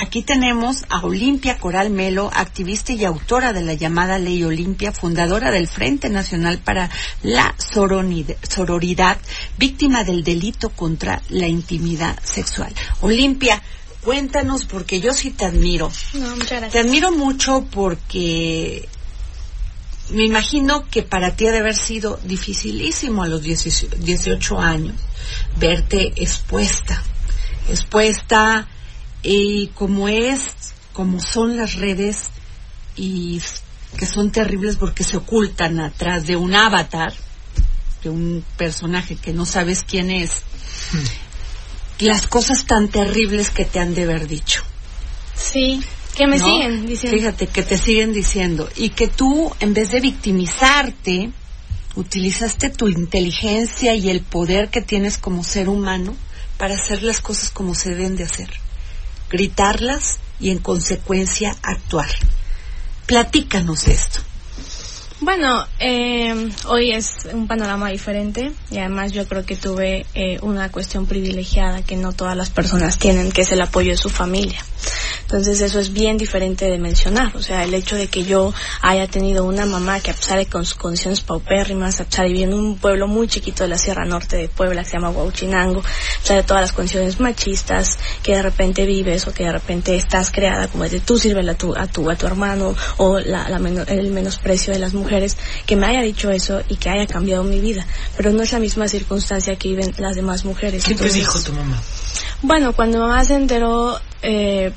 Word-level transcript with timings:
Aquí 0.00 0.22
tenemos 0.22 0.84
a 0.90 1.00
Olimpia 1.00 1.58
Coral 1.58 1.90
Melo, 1.90 2.30
activista 2.32 2.92
y 2.92 3.04
autora 3.04 3.52
de 3.52 3.62
la 3.62 3.74
llamada 3.74 4.20
Ley 4.20 4.44
Olimpia, 4.44 4.92
fundadora 4.92 5.50
del 5.50 5.66
Frente 5.66 6.08
Nacional 6.08 6.58
para 6.58 6.88
la 7.24 7.52
Sororidad, 7.58 9.18
víctima 9.58 10.04
del 10.04 10.22
delito 10.22 10.70
contra 10.70 11.20
la 11.30 11.48
intimidad 11.48 12.16
sexual. 12.22 12.72
Olimpia, 13.00 13.60
cuéntanos, 14.04 14.66
porque 14.66 15.00
yo 15.00 15.12
sí 15.12 15.32
te 15.32 15.46
admiro. 15.46 15.90
No, 16.14 16.36
muchas 16.36 16.60
gracias. 16.60 16.72
Te 16.74 16.78
admiro 16.78 17.10
mucho 17.10 17.66
porque 17.68 18.88
me 20.10 20.24
imagino 20.24 20.88
que 20.88 21.02
para 21.02 21.34
ti 21.34 21.48
ha 21.48 21.50
de 21.50 21.58
haber 21.58 21.76
sido 21.76 22.20
dificilísimo 22.22 23.24
a 23.24 23.28
los 23.28 23.42
18 23.42 24.60
años 24.60 24.94
verte 25.56 26.12
expuesta, 26.14 27.02
expuesta 27.68 28.68
y 29.30 29.66
como 29.74 30.08
es, 30.08 30.40
como 30.94 31.20
son 31.20 31.58
las 31.58 31.74
redes 31.74 32.30
y 32.96 33.42
que 33.98 34.06
son 34.06 34.32
terribles 34.32 34.76
porque 34.76 35.04
se 35.04 35.18
ocultan 35.18 35.80
atrás 35.80 36.26
de 36.26 36.36
un 36.36 36.54
avatar, 36.54 37.12
de 38.02 38.08
un 38.08 38.42
personaje 38.56 39.16
que 39.16 39.34
no 39.34 39.44
sabes 39.44 39.84
quién 39.84 40.10
es, 40.10 40.42
las 41.98 42.26
cosas 42.26 42.64
tan 42.64 42.88
terribles 42.88 43.50
que 43.50 43.66
te 43.66 43.78
han 43.80 43.94
de 43.94 44.04
haber 44.04 44.28
dicho. 44.28 44.62
Sí, 45.34 45.82
que 46.16 46.26
me 46.26 46.38
¿no? 46.38 46.46
siguen 46.46 46.86
diciendo. 46.86 47.18
Fíjate, 47.18 47.46
que 47.48 47.62
te 47.62 47.76
siguen 47.76 48.14
diciendo. 48.14 48.70
Y 48.76 48.90
que 48.90 49.08
tú, 49.08 49.52
en 49.60 49.74
vez 49.74 49.90
de 49.90 50.00
victimizarte, 50.00 51.32
utilizaste 51.96 52.70
tu 52.70 52.88
inteligencia 52.88 53.94
y 53.94 54.08
el 54.08 54.22
poder 54.22 54.70
que 54.70 54.80
tienes 54.80 55.18
como 55.18 55.44
ser 55.44 55.68
humano 55.68 56.16
para 56.56 56.76
hacer 56.76 57.02
las 57.02 57.20
cosas 57.20 57.50
como 57.50 57.74
se 57.74 57.90
deben 57.90 58.16
de 58.16 58.24
hacer. 58.24 58.48
Gritarlas 59.30 60.18
y 60.40 60.50
en 60.50 60.58
consecuencia 60.58 61.54
actuar. 61.62 62.08
Platícanos 63.06 63.88
esto. 63.88 64.20
Bueno, 65.20 65.66
eh, 65.80 66.48
hoy 66.66 66.92
es 66.92 67.26
un 67.32 67.48
panorama 67.48 67.90
diferente 67.90 68.52
y 68.70 68.78
además 68.78 69.12
yo 69.12 69.26
creo 69.26 69.44
que 69.44 69.56
tuve 69.56 70.06
eh, 70.14 70.38
una 70.42 70.70
cuestión 70.70 71.06
privilegiada 71.06 71.82
que 71.82 71.96
no 71.96 72.12
todas 72.12 72.36
las 72.36 72.50
personas 72.50 72.98
tienen, 72.98 73.32
que 73.32 73.40
es 73.40 73.50
el 73.50 73.60
apoyo 73.60 73.90
de 73.90 73.96
su 73.96 74.10
familia. 74.10 74.64
Entonces 75.28 75.60
eso 75.60 75.78
es 75.78 75.92
bien 75.92 76.16
diferente 76.16 76.70
de 76.70 76.78
mencionar. 76.78 77.36
O 77.36 77.42
sea, 77.42 77.62
el 77.62 77.74
hecho 77.74 77.96
de 77.96 78.06
que 78.06 78.24
yo 78.24 78.54
haya 78.80 79.06
tenido 79.08 79.44
una 79.44 79.66
mamá 79.66 80.00
que 80.00 80.10
a 80.10 80.14
pesar 80.14 80.38
de 80.38 80.46
con 80.46 80.64
sus 80.64 80.78
condiciones 80.78 81.20
paupérrimas, 81.20 82.00
a 82.00 82.04
pesar 82.06 82.24
de 82.24 82.32
vivir 82.32 82.48
en 82.48 82.54
un 82.54 82.78
pueblo 82.78 83.06
muy 83.08 83.28
chiquito 83.28 83.62
de 83.62 83.68
la 83.68 83.76
Sierra 83.76 84.06
Norte 84.06 84.38
de 84.38 84.48
Puebla, 84.48 84.84
que 84.84 84.88
se 84.88 84.96
llama 84.96 85.10
Huauchinango, 85.10 85.80
a 85.80 86.20
pesar 86.22 86.38
de 86.38 86.44
todas 86.44 86.62
las 86.62 86.72
condiciones 86.72 87.20
machistas 87.20 87.98
que 88.22 88.36
de 88.36 88.42
repente 88.42 88.86
vives 88.86 89.26
o 89.26 89.34
que 89.34 89.44
de 89.44 89.52
repente 89.52 89.96
estás 89.96 90.30
creada 90.30 90.66
como 90.68 90.84
de 90.84 90.98
tú 90.98 91.18
sirve 91.18 91.48
a 91.50 91.54
tu, 91.54 91.76
a 91.76 91.86
tu, 91.86 92.10
a 92.10 92.16
tu 92.16 92.26
hermano 92.26 92.74
o 92.96 93.18
la, 93.18 93.50
la 93.50 93.58
el 93.88 94.10
menosprecio 94.12 94.72
de 94.72 94.78
las 94.78 94.94
mujeres, 94.94 95.36
que 95.66 95.76
me 95.76 95.84
haya 95.88 96.00
dicho 96.00 96.30
eso 96.30 96.62
y 96.70 96.76
que 96.76 96.88
haya 96.88 97.06
cambiado 97.06 97.44
mi 97.44 97.60
vida. 97.60 97.86
Pero 98.16 98.30
no 98.30 98.42
es 98.42 98.52
la 98.52 98.60
misma 98.60 98.88
circunstancia 98.88 99.56
que 99.56 99.68
viven 99.68 99.92
las 99.98 100.16
demás 100.16 100.46
mujeres. 100.46 100.84
¿Qué 100.84 100.94
te 100.94 101.10
dijo 101.10 101.38
tu 101.42 101.52
mamá? 101.52 101.78
Bueno, 102.42 102.72
cuando 102.72 102.98
mamá 102.98 103.24
se 103.24 103.34
enteró, 103.34 103.98
eh, 104.22 104.72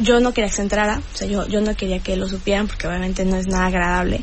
yo 0.00 0.20
no 0.20 0.32
quería 0.32 0.48
que 0.50 0.56
se 0.56 0.62
enterara, 0.62 1.00
o 1.12 1.16
sea, 1.16 1.26
yo, 1.26 1.46
yo 1.48 1.60
no 1.60 1.74
quería 1.76 2.00
que 2.00 2.16
lo 2.16 2.28
supieran 2.28 2.66
porque 2.66 2.86
obviamente 2.86 3.24
no 3.24 3.36
es 3.36 3.46
nada 3.46 3.66
agradable 3.66 4.22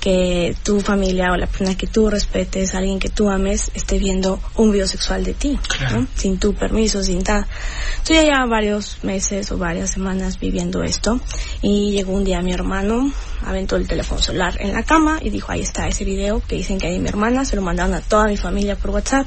que 0.00 0.54
tu 0.62 0.80
familia 0.80 1.32
o 1.32 1.36
la 1.36 1.46
persona 1.46 1.76
que 1.76 1.88
tú 1.88 2.08
respetes, 2.08 2.74
alguien 2.74 3.00
que 3.00 3.08
tú 3.08 3.28
ames, 3.28 3.72
esté 3.74 3.98
viendo 3.98 4.40
un 4.54 4.70
video 4.70 4.86
sexual 4.86 5.24
de 5.24 5.34
ti, 5.34 5.58
Claro. 5.66 6.02
¿no? 6.02 6.06
sin 6.14 6.38
tu 6.38 6.54
permiso, 6.54 7.02
sin 7.02 7.18
nada. 7.18 7.48
Entonces 7.90 8.16
ya 8.16 8.22
llevaba 8.22 8.46
varios 8.46 8.98
meses 9.02 9.50
o 9.50 9.58
varias 9.58 9.90
semanas 9.90 10.38
viviendo 10.38 10.84
esto 10.84 11.18
y 11.60 11.90
llegó 11.90 12.12
un 12.12 12.24
día 12.24 12.40
mi 12.42 12.52
hermano, 12.52 13.10
aventó 13.44 13.76
el 13.76 13.88
teléfono 13.88 14.20
celular 14.20 14.56
en 14.60 14.72
la 14.72 14.84
cama 14.84 15.18
y 15.20 15.30
dijo, 15.30 15.50
ahí 15.50 15.62
está 15.62 15.88
ese 15.88 16.04
video 16.04 16.40
que 16.46 16.56
dicen 16.56 16.78
que 16.78 16.86
hay 16.86 17.00
mi 17.00 17.08
hermana, 17.08 17.44
se 17.44 17.56
lo 17.56 17.62
mandaron 17.62 17.94
a 17.94 18.00
toda 18.00 18.26
mi 18.26 18.36
familia 18.36 18.76
por 18.76 18.92
WhatsApp. 18.92 19.26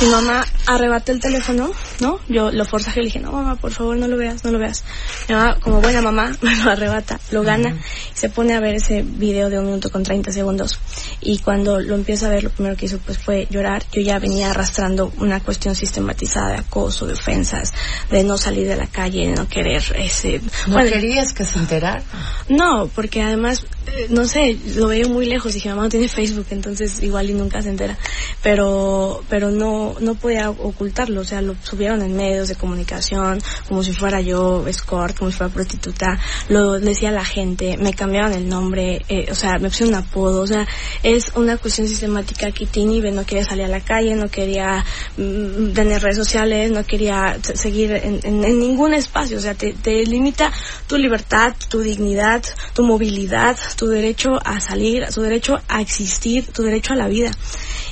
Mi 0.00 0.06
mamá 0.06 0.44
arrebató 0.66 1.10
el 1.10 1.18
teléfono, 1.18 1.72
¿no? 1.98 2.20
Yo 2.28 2.52
lo 2.52 2.64
forzaje 2.64 3.00
y 3.00 3.02
le 3.02 3.06
dije, 3.08 3.18
no 3.18 3.32
mamá, 3.32 3.56
por 3.56 3.72
favor, 3.72 3.96
no 3.96 4.06
lo 4.06 4.16
veas, 4.16 4.44
no 4.44 4.52
lo 4.52 4.58
veas. 4.58 4.84
Mi 5.28 5.34
mamá, 5.34 5.56
como 5.60 5.80
buena 5.80 6.00
mamá, 6.00 6.36
me 6.42 6.54
lo 6.54 6.70
arrebata, 6.70 7.18
lo 7.32 7.42
gana 7.42 7.70
y 7.70 8.16
se 8.16 8.28
pone 8.28 8.54
a 8.54 8.60
ver 8.60 8.76
ese 8.76 9.02
video 9.02 9.50
de 9.50 9.58
un 9.58 9.66
minuto 9.66 9.90
con 9.90 10.04
30 10.04 10.30
segundos. 10.30 10.78
Y 11.20 11.38
cuando 11.38 11.80
lo 11.80 11.96
empieza 11.96 12.26
a 12.26 12.30
ver, 12.30 12.44
lo 12.44 12.50
primero 12.50 12.76
que 12.76 12.86
hizo 12.86 12.98
pues 12.98 13.18
fue 13.18 13.48
llorar. 13.50 13.84
Yo 13.92 14.00
ya 14.00 14.20
venía 14.20 14.50
arrastrando 14.50 15.12
una 15.18 15.40
cuestión 15.40 15.74
sistematizada 15.74 16.52
de 16.52 16.58
acoso, 16.58 17.06
de 17.06 17.14
ofensas, 17.14 17.72
de 18.10 18.22
no 18.22 18.38
salir 18.38 18.68
de 18.68 18.76
la 18.76 18.86
calle, 18.86 19.26
de 19.26 19.34
no 19.34 19.48
querer 19.48 19.82
ese... 19.96 20.40
¿No 20.68 20.74
bueno, 20.74 20.90
querías 20.90 21.32
que 21.32 21.44
se 21.44 21.58
enterara? 21.58 22.02
no, 22.48 22.88
porque 22.94 23.22
además, 23.22 23.66
no 24.10 24.26
sé, 24.26 24.56
lo 24.76 24.88
veo 24.88 25.08
muy 25.08 25.26
lejos. 25.26 25.54
Dije, 25.54 25.68
mamá 25.68 25.82
no 25.84 25.88
tiene 25.88 26.08
Facebook, 26.08 26.46
entonces 26.50 27.02
igual 27.02 27.30
y 27.30 27.34
nunca 27.34 27.62
se 27.62 27.70
entera. 27.70 27.96
Pero, 28.42 29.22
pero 29.28 29.50
no, 29.50 29.94
no 30.00 30.14
podía 30.14 30.50
ocultarlo. 30.50 31.20
O 31.20 31.24
sea, 31.24 31.42
lo 31.42 31.54
subieron 31.62 32.02
en 32.02 32.16
medios 32.16 32.48
de 32.48 32.54
comunicación, 32.54 33.40
como 33.68 33.82
si 33.82 33.92
fuera 33.92 34.20
yo 34.20 34.66
escort, 34.68 35.16
como 35.18 35.30
si 35.30 35.36
fuera 35.36 35.52
prostituta. 35.52 36.18
Lo 36.48 36.78
decía 36.80 37.10
la 37.10 37.24
gente, 37.24 37.76
me 37.78 37.92
cambiaron 37.94 38.32
el 38.32 38.48
nombre, 38.48 39.04
eh, 39.08 39.26
o 39.30 39.34
sea, 39.34 39.58
me 39.58 39.68
pusieron 39.68 39.94
un 39.94 40.00
apodo. 40.02 40.42
O 40.42 40.46
sea, 40.46 40.66
es 41.02 41.32
una 41.34 41.56
cuestión 41.56 41.88
sistemática 41.88 42.52
que 42.52 42.66
te 42.66 42.80
inhibe. 42.80 43.10
No 43.10 43.24
quería 43.26 43.44
salir 43.44 43.64
a 43.64 43.68
la 43.68 43.80
calle, 43.80 44.14
no 44.14 44.30
quería 44.30 44.84
mm, 45.16 45.72
tener 45.72 46.02
redes 46.02 46.16
sociales, 46.16 46.70
no 46.70 46.84
quería 46.84 47.38
se- 47.42 47.56
seguir 47.56 47.90
en, 47.92 48.20
en- 48.22 48.44
en 48.44 48.58
ningún 48.58 48.94
espacio. 48.94 49.38
O 49.38 49.40
sea, 49.40 49.54
te, 49.54 49.72
te 49.72 50.04
limita 50.06 50.52
tu 50.86 50.96
libertad, 50.96 51.54
tu 51.68 51.80
dignidad, 51.80 52.42
tu 52.74 52.84
movilidad, 52.84 53.56
tu 53.78 53.86
derecho 53.86 54.40
a 54.44 54.60
salir, 54.60 55.06
tu 55.14 55.22
derecho 55.22 55.60
a 55.68 55.80
existir, 55.80 56.48
tu 56.48 56.62
derecho 56.62 56.94
a 56.94 56.96
la 56.96 57.06
vida. 57.06 57.30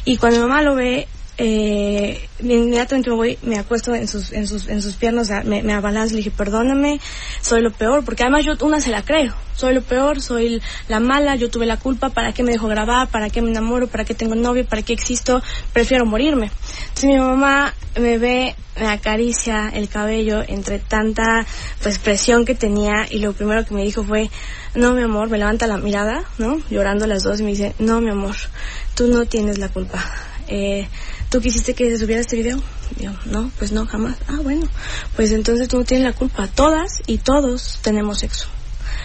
Y 0.05 0.17
cuando 0.17 0.41
mi 0.41 0.49
mamá 0.49 0.63
lo 0.63 0.75
ve, 0.75 1.07
eh, 1.39 2.29
inmediatamente 2.41 3.09
me 3.11 3.17
voy, 3.17 3.39
me 3.43 3.57
acuesto 3.57 3.95
en 3.95 4.09
sus, 4.09 4.33
en 4.33 4.49
sus, 4.49 4.69
en 4.69 4.83
sus 4.83 4.97
piernas, 4.97 5.31
me, 5.45 5.63
me 5.63 5.75
abalanzo 5.75 6.15
y 6.15 6.17
le 6.17 6.25
dije, 6.25 6.33
perdóname, 6.37 6.99
soy 7.41 7.61
lo 7.61 7.71
peor, 7.71 8.05
porque 8.05 8.25
además 8.25 8.45
yo 8.45 8.55
una 8.67 8.81
se 8.81 8.91
la 8.91 9.03
creo, 9.03 9.33
soy 9.55 9.75
lo 9.75 9.83
peor, 9.83 10.21
soy 10.21 10.61
la 10.89 10.99
mala, 10.99 11.37
yo 11.37 11.51
tuve 11.51 11.67
la 11.67 11.77
culpa, 11.77 12.09
¿para 12.09 12.33
qué 12.33 12.43
me 12.43 12.53
dejo 12.53 12.67
grabar? 12.67 13.09
¿Para 13.09 13.31
qué 13.31 13.43
me 13.43 13.51
enamoro? 13.51 13.87
¿Para 13.87 14.05
qué 14.05 14.15
tengo 14.15 14.35
novio? 14.35 14.67
¿Para 14.67 14.83
qué 14.83 14.93
existo? 14.93 15.41
Prefiero 15.73 16.05
morirme. 16.05 16.51
Entonces 16.89 17.11
mi 17.11 17.19
mamá 17.19 17.75
me 18.01 18.19
ve, 18.19 18.55
me 18.81 18.89
acaricia 18.89 19.69
el 19.69 19.89
cabello 19.89 20.43
entre 20.47 20.79
tanta 20.79 21.47
pues 21.83 21.99
presión 21.99 22.45
que 22.45 22.55
tenía 22.55 23.07
y 23.11 23.19
lo 23.19 23.33
primero 23.35 23.65
que 23.65 23.75
me 23.75 23.83
dijo 23.83 24.03
fue, 24.03 24.31
no 24.77 24.93
mi 24.93 25.03
amor, 25.03 25.29
me 25.31 25.39
levanta 25.39 25.67
la 25.67 25.79
mirada, 25.79 26.25
¿no? 26.39 26.61
Llorando 26.71 27.07
las 27.07 27.23
dos 27.23 27.41
y 27.41 27.43
me 27.43 27.51
dice, 27.51 27.75
no 27.79 28.01
mi 28.01 28.11
amor, 28.11 28.37
tú 28.95 29.09
no 29.09 29.27
tienes 29.27 29.59
la 29.59 29.69
culpa. 29.69 30.05
Eh, 30.49 30.87
¿Tú 31.31 31.41
quisiste 31.41 31.75
que 31.75 31.91
se 31.91 31.99
subiera 31.99 32.21
este 32.21 32.37
video? 32.37 32.63
Yo, 33.01 33.11
no, 33.25 33.51
pues 33.59 33.73
no, 33.73 33.87
jamás. 33.87 34.17
Ah, 34.29 34.39
bueno, 34.43 34.69
pues 35.17 35.33
entonces 35.33 35.69
tú 35.69 35.79
no 35.79 35.85
tienes 35.85 36.07
la 36.07 36.13
culpa. 36.13 36.47
Todas 36.47 37.03
y 37.07 37.19
todos 37.19 37.81
tenemos 37.83 38.21
sexo. 38.21 38.47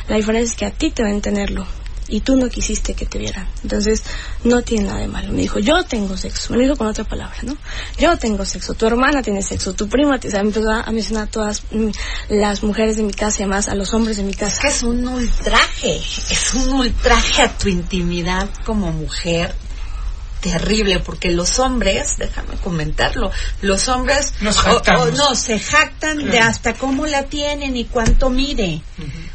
La 0.08 0.18
diferencia 0.18 0.52
es 0.52 0.58
que 0.58 0.66
a 0.66 0.72
ti 0.72 0.92
te 0.92 1.04
ven 1.04 1.22
tenerlo 1.22 1.66
y 2.12 2.20
tú 2.22 2.36
no 2.36 2.50
quisiste 2.50 2.94
que 2.94 3.06
te 3.06 3.18
vieran. 3.18 3.48
Entonces, 3.64 4.04
no 4.44 4.62
tiene 4.62 4.86
nada 4.86 5.00
de 5.00 5.08
malo. 5.08 5.32
Me 5.32 5.42
dijo, 5.42 5.60
yo 5.60 5.84
tengo 5.86 6.16
sexo. 6.18 6.52
Me 6.52 6.58
lo 6.58 6.64
dijo 6.64 6.76
con 6.76 6.88
otra 6.88 7.06
palabra, 7.06 7.38
¿no? 7.44 7.58
Yo 7.98 8.18
tengo 8.18 8.46
sexo, 8.46 8.74
tu 8.76 8.86
hermana 8.86 9.22
tiene 9.24 9.42
sexo, 9.42 9.74
tu 9.74 9.88
prima, 9.88 10.20
te, 10.20 10.28
o 10.28 10.32
sea, 10.32 10.42
empezó 10.42 10.70
a 10.70 10.92
mencionar 10.92 11.24
a 11.24 11.32
todas 11.32 11.64
mm, 11.72 11.90
las 12.30 12.62
mujeres 12.64 12.98
de 12.98 13.04
mi 13.04 13.14
casa 13.14 13.40
y 13.40 13.44
además 13.44 13.70
a 13.70 13.76
los 13.76 13.94
hombres 13.94 14.18
de 14.18 14.24
mi 14.24 14.34
casa. 14.34 14.52
Es 14.56 14.60
que 14.60 14.68
es 14.68 14.84
un 14.84 15.08
ultraje, 15.08 15.96
es 15.98 16.54
un 16.54 16.70
ultraje 16.74 17.42
a 17.44 17.58
tu 17.58 17.70
intimidad 17.70 18.50
como 18.66 18.92
mujer 18.92 19.56
terrible, 20.42 21.00
porque 21.00 21.32
los 21.32 21.60
hombres, 21.60 22.18
déjame 22.18 22.56
comentarlo, 22.64 23.32
los 23.62 23.88
hombres 23.90 24.34
Nos 24.42 24.58
o- 24.58 25.12
no, 25.12 25.36
se 25.36 25.60
jactan 25.60 26.18
de 26.32 26.40
hasta 26.40 26.74
cómo 26.74 27.06
la 27.06 27.26
tienen 27.26 27.78
y 27.78 27.86
cuánto 27.86 28.30
mide. 28.32 28.82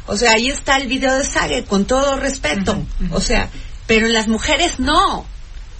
O 0.07 0.15
sea, 0.15 0.31
ahí 0.31 0.47
está 0.47 0.77
el 0.77 0.87
video 0.87 1.13
de 1.15 1.25
Sage, 1.25 1.65
con 1.65 1.85
todo 1.85 2.15
respeto. 2.15 2.77
O 3.11 3.19
sea, 3.19 3.49
pero 3.85 4.07
las 4.07 4.27
mujeres 4.27 4.79
no. 4.79 5.25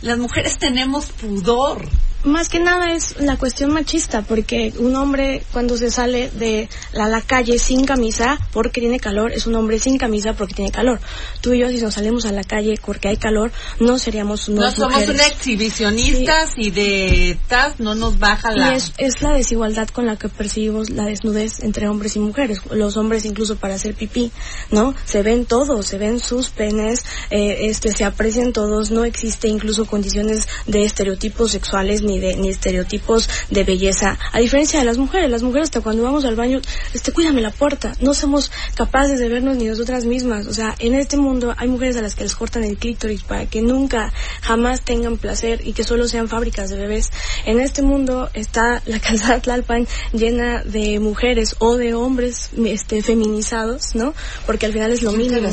Las 0.01 0.18
mujeres 0.18 0.57
tenemos 0.59 1.06
pudor. 1.07 1.88
Más 2.27 2.50
que 2.50 2.59
nada 2.59 2.94
es 2.94 3.19
la 3.19 3.38
cuestión 3.38 3.71
machista, 3.71 4.21
porque 4.21 4.74
un 4.77 4.95
hombre 4.95 5.44
cuando 5.51 5.77
se 5.77 5.91
sale 5.91 6.29
de 6.31 6.69
la, 6.94 7.07
la, 7.07 7.21
calle 7.21 7.59
sin 7.59 7.85
camisa 7.85 8.38
porque 8.53 8.81
tiene 8.81 9.00
calor, 9.00 9.31
es 9.31 9.47
un 9.47 9.56
hombre 9.56 9.79
sin 9.79 9.97
camisa 9.97 10.33
porque 10.33 10.53
tiene 10.53 10.71
calor. 10.71 11.00
Tú 11.41 11.53
y 11.53 11.59
yo 11.59 11.69
si 11.69 11.79
nos 11.79 11.95
salimos 11.95 12.25
a 12.25 12.31
la 12.31 12.44
calle 12.44 12.75
porque 12.83 13.07
hay 13.07 13.18
calor, 13.18 13.51
no 13.79 13.97
seríamos 14.00 14.50
No 14.50 14.71
somos 14.71 15.07
un 15.07 15.19
exhibicionistas 15.19 16.53
y 16.57 16.71
de 16.71 17.38
tas 17.47 17.79
no 17.79 17.95
nos 17.95 18.19
baja 18.19 18.51
la... 18.51 18.73
Y 18.73 18.77
es, 18.77 18.94
es 18.97 19.21
la 19.21 19.33
desigualdad 19.33 19.88
con 19.89 20.06
la 20.06 20.18
que 20.18 20.30
percibimos 20.30 20.89
la 20.89 21.06
desnudez 21.06 21.62
entre 21.63 21.88
hombres 21.88 22.15
y 22.15 22.19
mujeres. 22.19 22.62
Los 22.71 22.97
hombres 22.97 23.25
incluso 23.25 23.56
para 23.56 23.75
hacer 23.75 23.95
pipí, 23.95 24.31
¿no? 24.71 24.94
Se 25.06 25.23
ven 25.23 25.45
todos, 25.45 25.85
se 25.85 25.97
ven 25.97 26.19
sus 26.19 26.50
penes, 26.50 27.06
eh, 27.30 27.68
este, 27.69 27.91
se 27.91 28.03
aprecian 28.03 28.53
todos, 28.53 28.91
no 28.91 29.06
existe 29.06 29.47
incluso 29.47 29.85
condiciones 29.85 30.47
de 30.65 30.83
estereotipos 30.83 31.51
sexuales 31.51 32.01
ni 32.01 32.17
de 32.19 32.36
ni 32.36 32.50
estereotipos 32.50 33.30
de 33.50 33.64
belleza. 33.64 34.18
A 34.31 34.40
diferencia 34.40 34.80
de 34.80 34.86
las 34.86 34.98
mujeres, 34.98 35.30
las 35.30 35.44
mujeres 35.44 35.66
hasta 35.66 35.81
cuando 35.81 36.04
vamos 36.04 36.25
al 36.25 36.36
baño, 36.36 36.62
este, 36.94 37.12
cuídame 37.12 37.42
la 37.42 37.52
puerta. 37.52 37.94
No 38.00 38.14
somos 38.14 38.52
capaces 38.75 39.19
de 39.19 39.30
vernos 39.30 39.58
ni 39.58 39.66
nosotras 39.66 40.06
mismas. 40.06 40.48
O 40.48 40.54
sea, 40.54 40.75
en 40.80 40.94
este 40.94 41.18
mundo 41.18 41.54
hay 41.58 41.68
mujeres 41.68 41.98
a 41.98 42.02
las 42.02 42.16
que 42.16 42.24
les 42.24 42.36
cortan 42.36 42.64
el 42.64 42.78
clítoris 42.78 43.24
para 43.24 43.46
que 43.46 43.62
nunca, 43.62 44.14
jamás 44.42 44.81
tengan 44.81 45.18
placer 45.18 45.62
y 45.66 45.74
que 45.74 45.84
solo 45.84 46.08
sean 46.08 46.28
fábricas 46.28 46.69
de 46.69 46.78
bebés. 46.78 47.10
En 47.46 47.60
este 47.60 47.81
mundo 47.81 48.30
está 48.34 48.81
la 48.86 49.00
calzada 49.08 49.40
Tlalpan 49.40 49.88
llena 50.14 50.64
de 50.64 51.00
mujeres 51.00 51.56
o 51.60 51.78
de 51.78 51.94
hombres 51.94 52.50
este, 52.66 53.02
feminizados, 53.02 53.96
¿no? 53.96 54.14
Porque 54.46 54.66
al 54.66 54.74
final 54.74 54.92
es 54.92 55.02
lo 55.02 55.12
mínimo, 55.12 55.48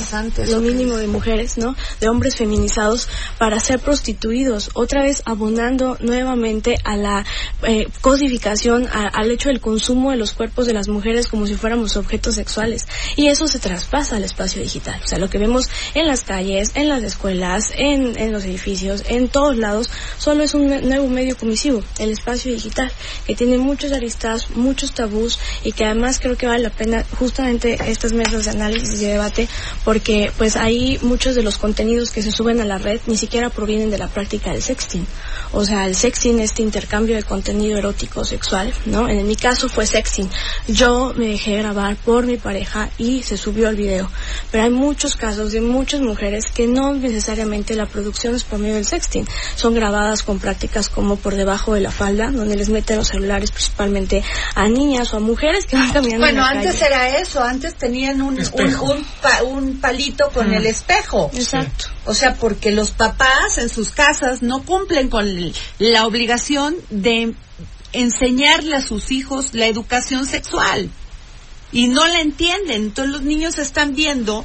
lo 0.48 0.60
mínimo 0.60 0.96
de 0.96 1.06
mujeres, 1.06 1.58
¿no? 1.58 1.76
De 2.00 2.08
hombres 2.08 2.36
feminizados 2.36 3.08
para 3.38 3.58
ser 3.60 3.80
prostituidos. 3.80 4.70
Otra 4.74 5.02
vez 5.02 5.22
abonando 5.24 5.96
nuevamente 6.00 6.43
a 6.84 6.96
la 6.96 7.24
eh, 7.62 7.88
codificación, 8.00 8.86
al 8.92 9.30
hecho 9.30 9.48
del 9.48 9.60
consumo 9.60 10.10
de 10.10 10.16
los 10.16 10.32
cuerpos 10.32 10.66
de 10.66 10.74
las 10.74 10.88
mujeres 10.88 11.26
como 11.26 11.46
si 11.46 11.54
fuéramos 11.54 11.96
objetos 11.96 12.34
sexuales. 12.34 12.86
Y 13.16 13.28
eso 13.28 13.48
se 13.48 13.58
traspasa 13.58 14.16
al 14.16 14.24
espacio 14.24 14.60
digital. 14.60 15.00
O 15.02 15.06
sea, 15.06 15.18
lo 15.18 15.30
que 15.30 15.38
vemos 15.38 15.70
en 15.94 16.06
las 16.06 16.22
calles, 16.22 16.72
en 16.74 16.88
las 16.88 17.02
escuelas, 17.02 17.72
en, 17.76 18.18
en 18.18 18.32
los 18.32 18.44
edificios, 18.44 19.04
en 19.08 19.28
todos 19.28 19.56
lados, 19.56 19.90
solo 20.18 20.44
es 20.44 20.54
un 20.54 20.68
nuevo 20.68 21.08
medio 21.08 21.36
comisivo, 21.36 21.82
el 21.98 22.10
espacio 22.10 22.52
digital, 22.52 22.92
que 23.26 23.34
tiene 23.34 23.56
muchos 23.58 23.92
aristas, 23.92 24.50
muchos 24.50 24.92
tabús 24.92 25.38
y 25.62 25.72
que 25.72 25.84
además 25.84 26.20
creo 26.20 26.36
que 26.36 26.46
vale 26.46 26.62
la 26.62 26.70
pena 26.70 27.04
justamente 27.18 27.78
estas 27.88 28.12
mesas 28.12 28.44
de 28.44 28.50
análisis 28.50 29.00
y 29.00 29.06
debate 29.06 29.48
porque 29.84 30.30
pues 30.36 30.56
ahí 30.56 30.98
muchos 31.02 31.34
de 31.34 31.42
los 31.42 31.58
contenidos 31.58 32.10
que 32.10 32.22
se 32.22 32.32
suben 32.32 32.60
a 32.60 32.64
la 32.64 32.78
red 32.78 33.00
ni 33.06 33.16
siquiera 33.16 33.50
provienen 33.50 33.90
de 33.90 33.98
la 33.98 34.08
práctica 34.08 34.52
del 34.52 34.62
sexting. 34.62 35.06
O 35.52 35.64
sea, 35.64 35.86
el 35.86 35.94
sexting, 35.94 36.33
este 36.40 36.62
intercambio 36.62 37.16
de 37.16 37.22
contenido 37.22 37.78
erótico 37.78 38.24
sexual, 38.24 38.72
¿no? 38.86 39.08
En 39.08 39.26
mi 39.26 39.36
caso 39.36 39.68
fue 39.68 39.86
sexting. 39.86 40.28
Yo 40.68 41.12
me 41.16 41.28
dejé 41.28 41.58
grabar 41.58 41.96
por 41.96 42.26
mi 42.26 42.36
pareja 42.36 42.90
y 42.98 43.22
se 43.22 43.36
subió 43.36 43.68
el 43.68 43.76
video. 43.76 44.08
Pero 44.54 44.66
hay 44.66 44.70
muchos 44.70 45.16
casos 45.16 45.50
de 45.50 45.60
muchas 45.60 46.00
mujeres 46.00 46.44
que 46.54 46.68
no 46.68 46.94
necesariamente 46.94 47.74
la 47.74 47.86
producción 47.86 48.36
es 48.36 48.44
por 48.44 48.60
medio 48.60 48.76
del 48.76 48.84
sexting. 48.86 49.26
Son 49.56 49.74
grabadas 49.74 50.22
con 50.22 50.38
prácticas 50.38 50.88
como 50.88 51.16
por 51.16 51.34
debajo 51.34 51.74
de 51.74 51.80
la 51.80 51.90
falda, 51.90 52.30
donde 52.30 52.54
les 52.54 52.68
meten 52.68 52.98
los 52.98 53.08
celulares 53.08 53.50
principalmente 53.50 54.22
a 54.54 54.68
niñas 54.68 55.12
o 55.12 55.16
a 55.16 55.20
mujeres 55.20 55.66
que 55.66 55.74
van 55.74 55.90
caminando. 55.92 56.20
Bueno, 56.24 56.38
en 56.48 56.54
la 56.54 56.60
antes 56.60 56.74
calle. 56.76 56.86
era 56.86 57.18
eso, 57.18 57.42
antes 57.42 57.74
tenían 57.74 58.22
un, 58.22 58.38
un, 58.38 58.74
un, 58.76 59.04
pa- 59.20 59.42
un 59.42 59.80
palito 59.80 60.30
con 60.32 60.52
el 60.54 60.66
espejo. 60.66 61.32
Exacto. 61.34 61.86
O 62.06 62.14
sea, 62.14 62.34
porque 62.34 62.70
los 62.70 62.92
papás 62.92 63.58
en 63.58 63.68
sus 63.68 63.90
casas 63.90 64.40
no 64.42 64.62
cumplen 64.62 65.10
con 65.10 65.26
el- 65.26 65.52
la 65.80 66.06
obligación 66.06 66.76
de 66.90 67.34
enseñarle 67.92 68.76
a 68.76 68.82
sus 68.82 69.10
hijos 69.10 69.48
la 69.52 69.66
educación 69.66 70.26
sexual. 70.26 70.90
Y 71.74 71.88
no 71.88 72.06
la 72.06 72.22
entienden. 72.22 72.84
Entonces 72.84 73.12
los 73.12 73.22
niños 73.22 73.58
están 73.58 73.94
viendo 73.94 74.44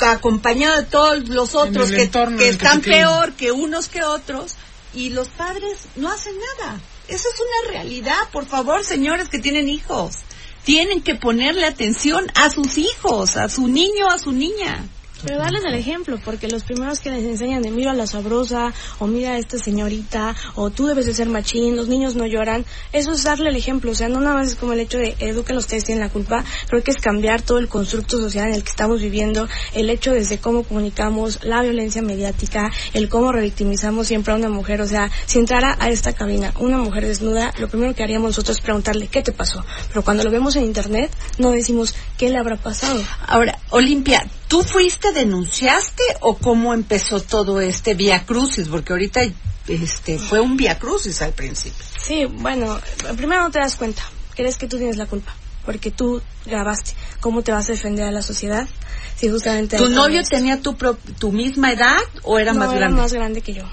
acompañado 0.00 0.76
de 0.76 0.82
todos 0.84 1.28
los 1.28 1.54
otros 1.54 1.90
que, 1.90 2.02
están 2.02 2.80
peor 2.80 3.32
que 3.32 3.52
unos 3.52 3.88
que 3.88 4.02
otros 4.02 4.54
y 4.92 5.10
los 5.10 5.28
padres 5.28 5.86
no 5.96 6.10
hacen 6.10 6.34
nada. 6.58 6.80
Esa 7.08 7.28
es 7.28 7.34
una 7.40 7.72
realidad. 7.72 8.18
Por 8.32 8.46
favor, 8.46 8.84
señores 8.84 9.28
que 9.28 9.38
tienen 9.38 9.68
hijos, 9.68 10.18
tienen 10.64 11.02
que 11.02 11.14
ponerle 11.14 11.66
atención 11.66 12.26
a 12.34 12.50
sus 12.50 12.78
hijos, 12.78 13.36
a 13.36 13.48
su 13.48 13.68
niño, 13.68 14.08
a 14.08 14.18
su 14.18 14.32
niña. 14.32 14.84
Pero 15.24 15.38
darles 15.38 15.64
el 15.64 15.74
ejemplo, 15.74 16.18
porque 16.22 16.48
los 16.48 16.64
primeros 16.64 17.00
que 17.00 17.10
les 17.10 17.24
enseñan 17.24 17.62
de 17.62 17.70
mira 17.70 17.92
a 17.92 17.94
la 17.94 18.06
sabrosa, 18.06 18.74
o 18.98 19.06
mira 19.06 19.30
a 19.30 19.38
esta 19.38 19.58
señorita, 19.58 20.36
o 20.54 20.70
tú 20.70 20.86
debes 20.86 21.06
de 21.06 21.14
ser 21.14 21.28
machín, 21.28 21.76
los 21.76 21.88
niños 21.88 22.14
no 22.14 22.26
lloran, 22.26 22.66
eso 22.92 23.12
es 23.12 23.22
darle 23.22 23.48
el 23.48 23.56
ejemplo, 23.56 23.92
o 23.92 23.94
sea, 23.94 24.08
no 24.08 24.20
nada 24.20 24.36
más 24.36 24.48
es 24.48 24.54
como 24.56 24.74
el 24.74 24.80
hecho 24.80 24.98
de 24.98 25.16
eduquen 25.18 25.56
ustedes 25.56 25.84
tienen 25.84 26.04
la 26.04 26.10
culpa, 26.10 26.44
creo 26.68 26.82
que 26.82 26.90
es 26.90 26.98
cambiar 26.98 27.40
todo 27.40 27.58
el 27.58 27.68
constructo 27.68 28.18
social 28.18 28.48
en 28.48 28.54
el 28.54 28.64
que 28.64 28.70
estamos 28.70 29.00
viviendo, 29.00 29.48
el 29.72 29.88
hecho 29.88 30.12
desde 30.12 30.38
cómo 30.38 30.62
comunicamos 30.62 31.42
la 31.42 31.62
violencia 31.62 32.02
mediática, 32.02 32.70
el 32.92 33.08
cómo 33.08 33.32
revictimizamos 33.32 34.06
siempre 34.06 34.34
a 34.34 34.36
una 34.36 34.50
mujer, 34.50 34.82
o 34.82 34.86
sea, 34.86 35.10
si 35.26 35.38
entrara 35.38 35.76
a 35.80 35.88
esta 35.88 36.12
cabina 36.12 36.52
una 36.58 36.76
mujer 36.78 37.06
desnuda, 37.06 37.52
lo 37.58 37.68
primero 37.68 37.94
que 37.94 38.02
haríamos 38.02 38.30
nosotros 38.30 38.58
es 38.58 38.62
preguntarle 38.62 39.08
qué 39.08 39.22
te 39.22 39.32
pasó, 39.32 39.64
pero 39.88 40.02
cuando 40.02 40.22
lo 40.22 40.30
vemos 40.30 40.56
en 40.56 40.64
internet, 40.64 41.10
no 41.38 41.50
decimos 41.50 41.94
qué 42.18 42.28
le 42.28 42.38
habrá 42.38 42.56
pasado. 42.56 43.02
Ahora, 43.26 43.58
Olimpia, 43.70 44.26
¿tú 44.54 44.62
fuiste, 44.62 45.12
denunciaste 45.12 46.02
o 46.20 46.36
cómo 46.36 46.74
empezó 46.74 47.18
todo 47.20 47.60
este 47.60 47.94
vía 47.94 48.24
crucis? 48.24 48.68
Porque 48.68 48.92
ahorita 48.92 49.22
este 49.66 50.16
fue 50.20 50.38
un 50.40 50.56
vía 50.56 50.78
crucis 50.78 51.20
al 51.22 51.32
principio. 51.32 51.84
Sí, 52.00 52.24
bueno, 52.26 52.80
primero 53.16 53.42
no 53.42 53.50
te 53.50 53.58
das 53.58 53.74
cuenta, 53.74 54.02
crees 54.36 54.56
que 54.56 54.68
tú 54.68 54.76
tienes 54.78 54.96
la 54.96 55.06
culpa, 55.06 55.34
porque 55.66 55.90
tú 55.90 56.22
grabaste. 56.46 56.92
¿Cómo 57.18 57.42
te 57.42 57.50
vas 57.50 57.68
a 57.68 57.72
defender 57.72 58.06
a 58.06 58.12
la 58.12 58.22
sociedad 58.22 58.68
si 59.16 59.28
justamente... 59.28 59.76
¿Tu 59.76 59.88
novio 59.88 60.22
tenía 60.22 60.60
tu, 60.60 60.76
pro- 60.76 60.98
tu 61.18 61.32
misma 61.32 61.72
edad 61.72 61.98
o 62.22 62.38
era 62.38 62.52
esto? 62.52 62.60
más 62.60 62.68
no, 62.68 62.76
grande? 62.76 62.94
era 62.94 63.02
más 63.02 63.12
grande 63.12 63.40
que 63.40 63.54
yo, 63.54 63.64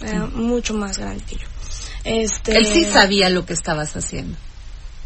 era 0.00 0.26
mucho 0.26 0.74
más 0.74 0.96
grande 0.98 1.24
que 1.24 1.34
yo. 1.34 1.46
Este... 2.04 2.56
Él 2.56 2.66
sí 2.68 2.84
sabía 2.84 3.30
lo 3.30 3.44
que 3.46 3.54
estabas 3.54 3.96
haciendo. 3.96 4.36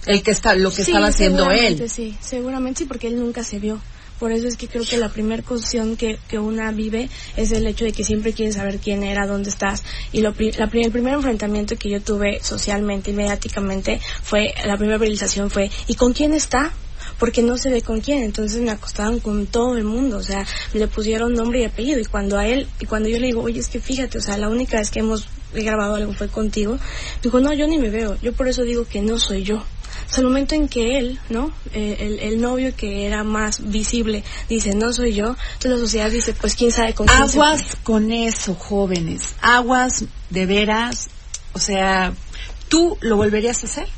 El 0.05 0.23
que 0.23 0.33
está, 0.33 0.55
lo 0.55 0.69
que 0.69 0.85
Sí, 0.85 0.91
estaba 0.91 1.07
haciendo 1.07 1.51
él. 1.51 1.89
Sí, 1.89 2.15
seguramente 2.21 2.81
sí, 2.81 2.85
porque 2.85 3.07
él 3.07 3.19
nunca 3.19 3.43
se 3.43 3.59
vio. 3.59 3.81
Por 4.19 4.33
eso 4.33 4.47
es 4.47 4.57
que 4.57 4.69
creo 4.69 4.85
que 4.85 4.97
la 4.97 5.09
primera 5.09 5.43
cuestión 5.43 5.97
que, 5.97 6.19
que 6.29 6.39
una 6.39 6.71
vive 6.73 7.09
es 7.37 7.53
el 7.53 7.67
hecho 7.67 7.85
de 7.85 7.93
que 7.93 8.05
siempre 8.05 8.33
quieres 8.33 8.55
saber 8.55 8.79
quién 8.79 9.03
era, 9.03 9.27
dónde 9.27 9.51
estás. 9.51 9.83
Y 10.13 10.23
lo, 10.23 10.35
la, 10.57 10.71
el 10.73 10.91
primer 10.93 11.15
enfrentamiento 11.15 11.77
que 11.77 11.91
yo 11.91 12.01
tuve 12.01 12.41
socialmente 12.43 13.11
y 13.11 13.15
mediáticamente 13.15 14.01
fue, 14.23 14.55
la 14.65 14.77
primera 14.77 14.99
realización 14.99 15.51
fue, 15.51 15.71
¿y 15.87 15.95
con 15.95 16.13
quién 16.13 16.33
está? 16.35 16.73
porque 17.19 17.43
no 17.43 17.57
se 17.57 17.71
ve 17.71 17.83
con 17.83 18.01
quién, 18.01 18.23
entonces 18.23 18.61
me 18.61 18.71
acostaban 18.71 19.21
con 19.21 19.47
todo 19.47 19.77
el 19.77 19.85
mundo, 19.85 20.17
o 20.17 20.23
sea, 20.23 20.45
le 20.73 20.89
pusieron 20.89 21.35
nombre 21.35 21.61
y 21.61 21.65
apellido 21.65 22.01
y 22.01 22.05
cuando 22.05 22.39
a 22.39 22.47
él, 22.47 22.67
y 22.81 22.87
cuando 22.87 23.09
yo 23.09 23.19
le 23.19 23.27
digo, 23.27 23.43
oye, 23.43 23.61
es 23.61 23.69
que 23.69 23.81
fíjate, 23.81 24.19
o 24.19 24.23
sea, 24.23 24.37
la 24.39 24.49
única 24.49 24.79
vez 24.79 24.91
que 24.91 25.01
hemos 25.01 25.29
grabado 25.53 25.95
algo 25.95 26.13
fue 26.13 26.29
contigo, 26.29 26.79
dijo, 27.23 27.41
no, 27.41 27.53
yo 27.53 27.67
ni 27.67 27.79
me 27.79 27.91
veo, 27.91 28.17
yo 28.21 28.33
por 28.33 28.49
eso 28.49 28.63
digo 28.63 28.85
que 28.87 29.03
no 29.03 29.19
soy 29.19 29.45
yo. 29.45 29.63
Sea, 30.07 30.19
el 30.19 30.25
momento 30.25 30.55
en 30.55 30.69
que 30.69 30.99
él, 30.99 31.19
¿no? 31.29 31.53
Eh, 31.73 31.97
el, 32.01 32.19
el 32.21 32.41
novio 32.41 32.75
que 32.77 33.07
era 33.07 33.25
más 33.25 33.71
visible 33.71 34.25
dice, 34.49 34.75
no 34.75 34.93
soy 34.93 35.15
yo, 35.15 35.37
entonces 35.55 35.71
la 35.71 35.79
sociedad 35.79 36.11
dice, 36.11 36.35
pues 36.35 36.55
quién 36.55 36.73
sabe 36.73 36.95
con 36.95 37.07
quién 37.07 37.23
Aguas 37.23 37.63
fue. 37.63 37.79
con 37.83 38.13
eso, 38.13 38.55
jóvenes. 38.55 39.35
Aguas 39.41 40.05
de 40.31 40.47
veras. 40.47 41.09
O 41.53 41.59
sea, 41.59 42.13
¿tú 42.69 42.99
lo 43.01 43.17
volverías 43.17 43.63
a 43.63 43.67
hacer? 43.67 43.89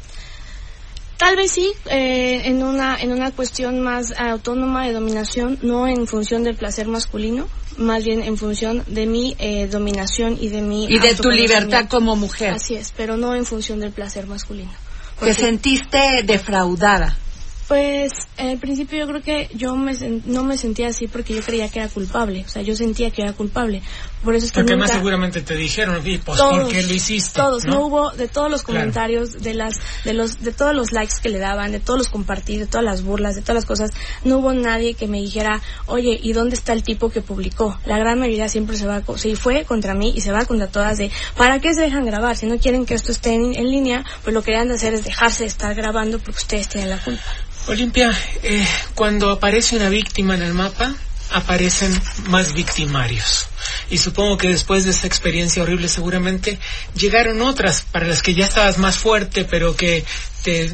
Tal 1.16 1.34
vez 1.36 1.50
sí, 1.50 1.72
eh, 1.86 2.42
en 2.44 2.62
una 2.62 3.00
en 3.00 3.10
una 3.10 3.30
cuestión 3.30 3.80
más 3.80 4.12
autónoma 4.18 4.86
de 4.86 4.92
dominación, 4.92 5.58
no 5.62 5.88
en 5.88 6.06
función 6.06 6.44
del 6.44 6.56
placer 6.56 6.88
masculino, 6.88 7.48
más 7.78 8.04
bien 8.04 8.22
en 8.22 8.36
función 8.36 8.84
de 8.86 9.06
mi 9.06 9.34
eh, 9.38 9.66
dominación 9.66 10.36
y 10.38 10.48
de 10.48 10.60
mi 10.60 10.84
Y 10.84 10.98
de 10.98 11.14
tu 11.14 11.30
libertad 11.30 11.86
como 11.88 12.16
mujer. 12.16 12.52
Así 12.52 12.74
es, 12.74 12.92
pero 12.94 13.16
no 13.16 13.34
en 13.34 13.46
función 13.46 13.80
del 13.80 13.92
placer 13.92 14.26
masculino. 14.26 14.70
Te 15.20 15.34
sentiste 15.34 16.22
defraudada. 16.24 17.16
pues 17.68 18.12
al 18.36 18.58
principio 18.58 18.98
yo 18.98 19.06
creo 19.08 19.22
que 19.22 19.48
yo 19.54 19.74
me 19.74 19.92
no 20.26 20.44
me 20.44 20.56
sentía 20.56 20.88
así 20.88 21.08
porque 21.08 21.34
yo 21.34 21.42
creía 21.42 21.68
que 21.68 21.80
era 21.80 21.88
culpable, 21.88 22.44
o 22.46 22.48
sea, 22.48 22.62
yo 22.62 22.76
sentía 22.76 23.10
que 23.10 23.22
era 23.22 23.32
culpable. 23.32 23.82
Por 24.26 24.34
eso 24.34 24.46
es 24.46 24.52
que 24.52 24.58
Porque 24.60 24.72
nunca... 24.74 24.88
más 24.88 24.96
seguramente 24.96 25.40
te 25.40 25.54
dijeron, 25.54 26.02
"Sí, 26.02 26.20
pues 26.22 26.36
todos, 26.38 26.64
¿por 26.64 26.68
qué 26.72 26.82
lo 26.82 26.92
hiciste? 26.92 27.40
Todos, 27.40 27.64
no, 27.64 27.74
¿no? 27.74 27.80
hubo 27.86 28.10
de 28.10 28.26
todos 28.26 28.50
los 28.50 28.62
Claro. 28.64 28.80
comentarios, 28.80 29.40
de 29.42 29.54
las, 29.54 29.74
de 30.04 30.14
los, 30.14 30.42
de 30.42 30.52
todos 30.52 30.74
los 30.74 30.90
likes 30.90 31.14
que 31.22 31.28
le 31.28 31.38
daban, 31.38 31.70
de 31.70 31.78
todos 31.78 31.96
los 31.98 32.08
compartir, 32.08 32.58
de 32.58 32.66
todas 32.66 32.84
las 32.84 33.02
burlas, 33.02 33.36
de 33.36 33.42
todas 33.42 33.54
las 33.54 33.64
cosas, 33.66 33.90
no 34.24 34.38
hubo 34.38 34.52
nadie 34.52 34.94
que 34.94 35.06
me 35.06 35.20
dijera, 35.20 35.62
oye, 35.86 36.18
¿y 36.20 36.32
dónde 36.32 36.56
está 36.56 36.72
el 36.72 36.82
tipo 36.82 37.08
que 37.10 37.20
publicó? 37.22 37.78
La 37.86 37.98
gran 37.98 38.18
mayoría 38.18 38.48
siempre 38.48 38.76
se 38.76 38.86
va, 38.88 39.02
se 39.16 39.36
fue 39.36 39.64
contra 39.64 39.94
mí 39.94 40.12
y 40.16 40.20
se 40.20 40.32
va 40.32 40.44
contra 40.44 40.66
todas 40.66 40.98
de, 40.98 41.10
¿para 41.36 41.60
qué 41.60 41.72
se 41.72 41.82
dejan 41.82 42.04
grabar? 42.04 42.36
Si 42.36 42.46
no 42.46 42.58
quieren 42.58 42.84
que 42.84 42.94
esto 42.94 43.12
esté 43.12 43.34
en, 43.34 43.54
en 43.54 43.70
línea, 43.70 44.04
pues 44.24 44.34
lo 44.34 44.42
que 44.42 44.50
deben 44.50 44.66
de 44.68 44.74
hacer 44.74 44.92
es 44.92 45.04
dejarse 45.04 45.44
de 45.44 45.48
estar 45.50 45.72
grabando 45.76 46.18
porque 46.18 46.38
ustedes 46.40 46.68
tienen 46.68 46.90
la 46.90 46.98
culpa. 46.98 47.22
Olimpia, 47.68 48.12
eh, 48.42 48.66
cuando 48.96 49.30
aparece 49.30 49.76
una 49.76 49.88
víctima 49.88 50.34
en 50.34 50.42
el 50.42 50.52
mapa, 50.54 50.92
aparecen 51.36 52.00
más 52.28 52.52
victimarios. 52.52 53.48
y 53.90 53.98
supongo 53.98 54.36
que 54.36 54.48
después 54.48 54.84
de 54.84 54.90
esa 54.90 55.06
experiencia 55.06 55.62
horrible 55.62 55.88
seguramente 55.88 56.58
llegaron 56.94 57.42
otras 57.42 57.82
para 57.82 58.06
las 58.06 58.22
que 58.22 58.34
ya 58.34 58.46
estabas 58.46 58.78
más 58.78 58.96
fuerte, 58.96 59.44
pero 59.44 59.76
que 59.76 60.04
te 60.42 60.72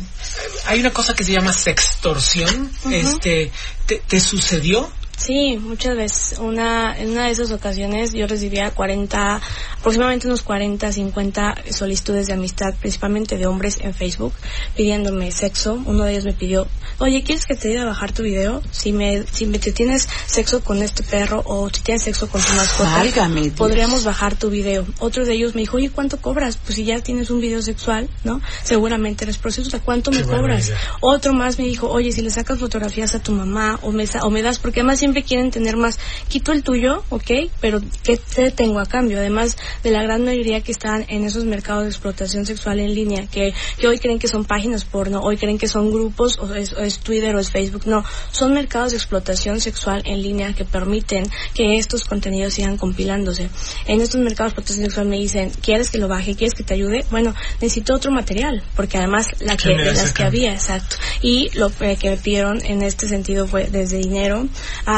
hay 0.66 0.81
una 0.81 0.90
cosa 0.90 1.14
que 1.14 1.25
se 1.25 1.33
llama 1.33 1.52
sextorsión, 1.52 2.71
este 2.90 3.50
te, 3.87 4.02
te 4.07 4.21
sucedió 4.21 4.90
Sí, 5.16 5.57
muchas 5.57 5.97
veces. 5.97 6.38
Una, 6.40 6.99
en 6.99 7.11
una 7.11 7.26
de 7.26 7.31
esas 7.33 7.52
ocasiones 7.52 8.12
yo 8.12 8.26
recibía 8.26 8.71
40, 8.73 9.40
aproximadamente 9.78 10.26
unos 10.26 10.42
40, 10.42 10.90
50 10.92 11.54
solicitudes 11.71 12.26
de 12.26 12.33
amistad, 12.33 12.75
principalmente 12.81 13.37
de 13.38 13.47
hombres 13.47 13.78
en 13.83 13.95
Facebook, 13.95 14.33
pidiéndome 14.76 15.31
sexo. 15.31 15.81
Uno 15.87 16.04
de 16.04 16.12
ellos 16.12 16.25
me 16.25 16.33
pidió, 16.33 16.66
oye, 16.99 17.23
¿quieres 17.23 17.47
que 17.47 17.54
te 17.54 17.69
ayude 17.69 17.83
a 17.83 17.85
bajar 17.85 18.11
tu 18.12 18.25
video? 18.25 18.62
Si 18.73 18.92
me, 18.92 19.23
si 19.31 19.47
me 19.47 19.61
te 19.61 19.71
tienes 19.71 20.09
sexo 20.26 20.64
con 20.64 20.83
este 20.83 21.04
perro 21.04 21.42
o 21.47 21.69
si 21.71 21.83
tienes 21.83 22.02
sexo 22.02 22.28
con 22.28 22.40
tu 22.42 22.52
mascota, 22.54 22.90
Válgame 22.99 23.50
podríamos 23.52 24.02
bajar 24.04 24.35
tu 24.35 24.50
video. 24.50 24.85
Otro 24.99 25.25
de 25.25 25.35
ellos 25.35 25.54
me 25.54 25.61
dijo, 25.61 25.76
oye, 25.76 25.90
¿cuánto 25.90 26.16
cobras? 26.21 26.57
Pues 26.57 26.75
si 26.76 26.85
ya 26.85 26.99
tienes 27.00 27.31
un 27.31 27.40
video 27.40 27.62
sexual, 27.62 28.09
¿no? 28.25 28.40
Seguramente 28.64 29.25
eres 29.25 29.38
prostituta, 29.38 29.78
¿cuánto 29.78 30.11
me 30.11 30.19
Qué 30.19 30.25
cobras? 30.25 30.73
Otro 31.00 31.33
más 31.33 31.59
me 31.59 31.64
dijo, 31.64 31.88
oye, 31.88 32.11
si 32.11 32.23
le 32.23 32.31
sacas 32.31 32.59
fotografías 32.59 33.14
a 33.14 33.21
tu 33.21 33.31
mamá 33.33 33.78
o 33.83 33.92
me, 33.92 34.07
sa- 34.07 34.25
o 34.25 34.31
me 34.31 34.42
das, 34.42 34.59
porque 34.59 34.81
además 34.81 35.01
siempre 35.02 35.25
quieren 35.25 35.50
tener 35.50 35.76
más, 35.76 35.99
quito 36.28 36.52
el 36.52 36.62
tuyo, 36.62 37.02
¿ok? 37.09 37.50
Pero 37.61 37.80
¿qué 38.04 38.16
te 38.16 38.52
tengo 38.52 38.78
a 38.78 38.87
cambio? 38.87 39.18
Además 39.18 39.56
de 39.82 39.90
la 39.90 40.00
gran 40.00 40.25
mayoría 40.25 40.61
que 40.61 40.71
están 40.71 41.04
en 41.09 41.25
esos 41.25 41.44
mercados 41.44 41.82
de 41.82 41.88
explotación 41.88 42.47
sexual 42.47 42.78
en 42.78 42.94
línea, 42.94 43.26
que, 43.26 43.52
que 43.78 43.88
hoy 43.88 43.99
creen 43.99 44.21
que 44.21 44.28
son 44.28 44.44
páginas 44.44 44.85
porno, 44.85 45.21
hoy 45.21 45.38
creen 45.38 45.59
que 45.59 45.66
son 45.66 45.90
grupos, 45.90 46.38
o 46.38 46.54
es, 46.54 46.73
o 46.75 46.78
es 46.78 47.00
Twitter 47.00 47.35
o 47.35 47.40
es 47.40 47.50
Facebook, 47.50 47.82
no, 47.87 48.04
son 48.30 48.54
mercados 48.54 48.92
de 48.92 48.99
explotación 48.99 49.61
sexual 49.61 50.02
en 50.04 50.23
línea 50.23 50.52
que 50.52 50.64
permiten 50.64 51.28
que 51.52 51.78
estos 51.78 52.04
contenidos 52.04 52.54
sigan 52.54 52.76
compilándose. 52.76 53.50
En 53.87 54.00
estos 54.02 54.21
mercados 54.21 54.52
de 54.52 54.61
explotación 54.61 54.85
sexual 54.85 55.09
me 55.09 55.18
dicen, 55.18 55.50
¿quieres 55.50 55.90
que 55.90 55.99
lo 55.99 56.06
baje? 56.06 56.37
¿Quieres 56.37 56.54
que 56.54 56.62
te 56.62 56.75
ayude? 56.75 57.04
Bueno, 57.11 57.35
necesito 57.61 57.92
otro 57.92 58.12
material, 58.12 58.62
porque 58.76 58.99
además 58.99 59.26
la 59.40 59.56
¿Qué 59.56 59.71
que, 59.71 59.82
de 59.82 59.85
las 59.94 60.12
a 60.12 60.14
que 60.14 60.23
había, 60.23 60.52
exacto. 60.52 60.94
Y 61.23 61.50
lo 61.59 61.73
eh, 61.80 61.97
que 61.97 62.11
me 62.11 62.18
pidieron 62.18 62.64
en 62.64 62.82
este 62.82 63.09
sentido 63.09 63.49
fue 63.49 63.64
desde 63.64 63.99
dinero 63.99 64.47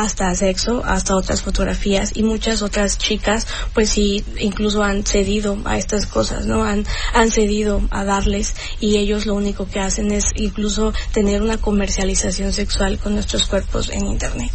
hasta 0.02 0.34
sexo, 0.34 0.82
hasta 0.84 1.16
otras 1.16 1.42
fotografías 1.42 2.12
y 2.14 2.22
muchas 2.22 2.62
otras 2.62 2.98
chicas, 2.98 3.46
pues 3.72 3.90
sí, 3.90 4.24
incluso 4.38 4.82
han 4.82 5.04
cedido 5.04 5.58
a 5.64 5.78
estas 5.78 6.06
cosas, 6.06 6.46
¿no? 6.46 6.64
Han, 6.64 6.86
han 7.12 7.30
cedido 7.30 7.82
a 7.90 8.04
darles 8.04 8.54
y 8.80 8.96
ellos 8.96 9.26
lo 9.26 9.34
único 9.34 9.68
que 9.68 9.80
hacen 9.80 10.10
es 10.10 10.24
incluso 10.34 10.92
tener 11.12 11.42
una 11.42 11.58
comercialización 11.58 12.52
sexual 12.52 12.98
con 12.98 13.14
nuestros 13.14 13.46
cuerpos 13.46 13.90
en 13.90 14.06
Internet. 14.06 14.50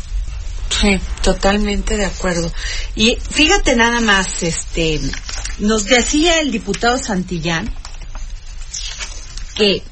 Sí, 0.69 0.99
totalmente 1.23 1.97
de 1.97 2.05
acuerdo. 2.05 2.51
Y 2.95 3.15
fíjate 3.15 3.75
nada 3.75 4.01
más, 4.01 4.43
este, 4.43 4.99
nos 5.59 5.85
decía 5.85 6.39
el 6.39 6.51
diputado 6.51 6.97
Santillán 6.97 7.73
que 9.55 9.83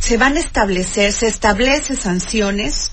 se 0.00 0.16
van 0.16 0.36
a 0.36 0.40
establecer, 0.40 1.12
se 1.12 1.28
establece 1.28 1.94
sanciones 1.94 2.91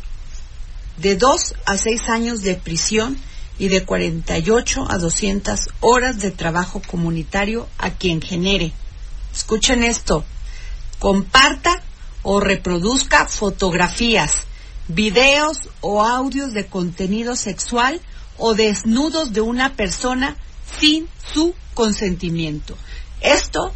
de 1.01 1.15
dos 1.15 1.55
a 1.65 1.77
seis 1.77 2.09
años 2.09 2.41
de 2.41 2.55
prisión 2.55 3.17
y 3.57 3.67
de 3.67 3.83
48 3.83 4.87
a 4.89 4.97
200 4.97 5.69
horas 5.81 6.19
de 6.19 6.31
trabajo 6.31 6.81
comunitario 6.85 7.67
a 7.77 7.91
quien 7.91 8.21
genere. 8.21 8.71
Escuchen 9.33 9.83
esto, 9.83 10.23
comparta 10.99 11.81
o 12.23 12.39
reproduzca 12.39 13.27
fotografías, 13.27 14.43
videos 14.87 15.69
o 15.81 16.03
audios 16.03 16.53
de 16.53 16.65
contenido 16.65 17.35
sexual 17.35 18.01
o 18.37 18.55
desnudos 18.55 19.33
de 19.33 19.41
una 19.41 19.75
persona 19.75 20.35
sin 20.79 21.07
su 21.33 21.53
consentimiento. 21.73 22.77
Esto 23.21 23.73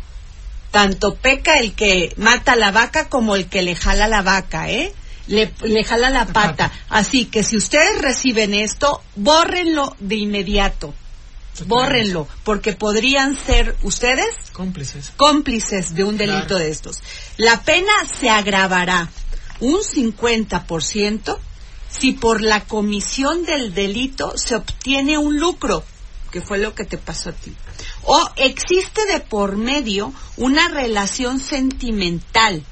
tanto 0.72 1.16
peca 1.16 1.60
el 1.60 1.74
que 1.74 2.14
mata 2.18 2.56
la 2.56 2.72
vaca 2.72 3.10
como 3.10 3.36
el 3.36 3.48
que 3.48 3.62
le 3.62 3.76
jala 3.76 4.08
la 4.08 4.22
vaca, 4.22 4.72
¿eh? 4.72 4.94
Le, 5.28 5.54
le 5.62 5.84
jala 5.84 6.10
la 6.10 6.26
pata. 6.26 6.72
Así 6.90 7.26
que 7.26 7.44
si 7.44 7.56
ustedes 7.58 8.02
reciben 8.02 8.54
esto, 8.54 9.02
bórrenlo 9.16 9.96
de 10.00 10.16
inmediato. 10.18 10.94
Bórrenlo, 11.66 12.28
porque 12.44 12.74
podrían 12.74 13.38
ser 13.38 13.76
ustedes 13.84 14.36
cómplices. 14.54 15.12
cómplices 15.18 15.94
de 15.94 16.04
un 16.04 16.18
delito 16.18 16.48
Claro. 16.48 16.60
de 16.60 16.72
estos. 16.72 16.98
La 17.38 17.62
pena 17.62 17.92
se 18.20 18.30
agravará 18.30 19.08
un 19.60 19.80
50% 19.82 21.38
si 21.90 22.14
por 22.14 22.42
la 22.42 22.66
comisión 22.66 23.46
del 23.46 23.74
delito 23.74 24.34
se 24.36 24.56
obtiene 24.56 25.18
un 25.20 25.40
lucro, 25.40 25.84
que 26.32 26.42
fue 26.42 26.58
lo 26.58 26.74
que 26.74 26.86
te 26.86 26.98
pasó 26.98 27.30
a 27.30 27.34
ti. 27.34 27.54
O 28.02 28.30
existe 28.36 29.06
de 29.06 29.20
por 29.20 29.56
medio 29.56 30.12
una 30.38 30.70
relación 30.70 31.40
sentimental, 31.40 32.64